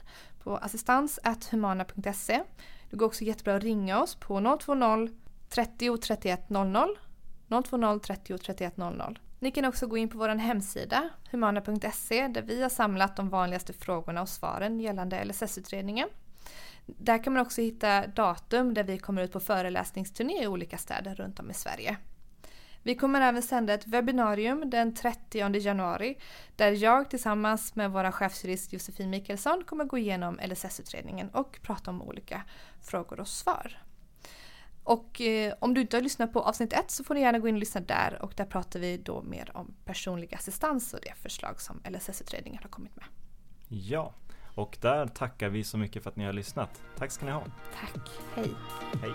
på 0.43 0.57
assistans.humana.se. 0.57 2.43
Det 2.89 2.97
går 2.97 3.05
också 3.05 3.23
jättebra 3.23 3.55
att 3.55 3.63
ringa 3.63 4.01
oss 4.01 4.15
på 4.15 4.57
020 4.65 5.09
30 5.49 5.97
31 5.97 6.49
00 6.49 6.97
020 7.49 7.99
30 7.99 8.37
31 8.37 8.77
00 8.77 9.19
Ni 9.39 9.51
kan 9.51 9.65
också 9.65 9.87
gå 9.87 9.97
in 9.97 10.09
på 10.09 10.17
vår 10.17 10.29
hemsida 10.29 11.09
humana.se 11.31 12.27
där 12.27 12.41
vi 12.41 12.61
har 12.61 12.69
samlat 12.69 13.15
de 13.15 13.29
vanligaste 13.29 13.73
frågorna 13.73 14.21
och 14.21 14.29
svaren 14.29 14.79
gällande 14.79 15.25
LSS-utredningen. 15.25 16.09
Där 16.85 17.23
kan 17.23 17.33
man 17.33 17.41
också 17.41 17.61
hitta 17.61 18.07
datum 18.07 18.73
där 18.73 18.83
vi 18.83 18.97
kommer 18.97 19.21
ut 19.21 19.31
på 19.31 19.39
föreläsningsturné 19.39 20.43
i 20.43 20.47
olika 20.47 20.77
städer 20.77 21.15
runt 21.15 21.39
om 21.39 21.51
i 21.51 21.53
Sverige. 21.53 21.97
Vi 22.83 22.95
kommer 22.95 23.21
även 23.21 23.41
sända 23.41 23.73
ett 23.73 23.87
webbinarium 23.87 24.69
den 24.69 24.95
30 24.95 25.57
januari 25.59 26.17
där 26.55 26.71
jag 26.71 27.09
tillsammans 27.09 27.75
med 27.75 27.91
vår 27.91 28.11
chefsjurist 28.11 28.73
Josefin 28.73 29.09
Mikkelsson 29.09 29.63
kommer 29.63 29.85
gå 29.85 29.97
igenom 29.97 30.39
LSS-utredningen 30.47 31.29
och 31.29 31.59
prata 31.61 31.91
om 31.91 32.01
olika 32.01 32.43
frågor 32.81 33.19
och 33.19 33.27
svar. 33.27 33.81
Och 34.83 35.21
eh, 35.21 35.53
om 35.59 35.73
du 35.73 35.81
inte 35.81 35.97
har 35.97 36.01
lyssnat 36.01 36.33
på 36.33 36.41
avsnitt 36.41 36.73
ett 36.73 36.91
så 36.91 37.03
får 37.03 37.15
du 37.15 37.21
gärna 37.21 37.39
gå 37.39 37.47
in 37.47 37.55
och 37.55 37.59
lyssna 37.59 37.81
där 37.81 38.21
och 38.21 38.33
där 38.35 38.45
pratar 38.45 38.79
vi 38.79 38.97
då 38.97 39.21
mer 39.21 39.51
om 39.53 39.73
personlig 39.85 40.35
assistans 40.35 40.93
och 40.93 40.99
det 41.03 41.13
förslag 41.21 41.61
som 41.61 41.81
LSS-utredningen 41.89 42.63
har 42.63 42.69
kommit 42.69 42.95
med. 42.95 43.05
Ja, 43.67 44.13
och 44.57 44.77
där 44.81 45.07
tackar 45.07 45.49
vi 45.49 45.63
så 45.63 45.77
mycket 45.77 46.03
för 46.03 46.09
att 46.09 46.15
ni 46.15 46.25
har 46.25 46.33
lyssnat. 46.33 46.81
Tack 46.97 47.11
ska 47.11 47.25
ni 47.25 47.31
ha. 47.31 47.43
Tack. 47.79 48.09
Hej. 48.35 48.53
Hej. 49.01 49.11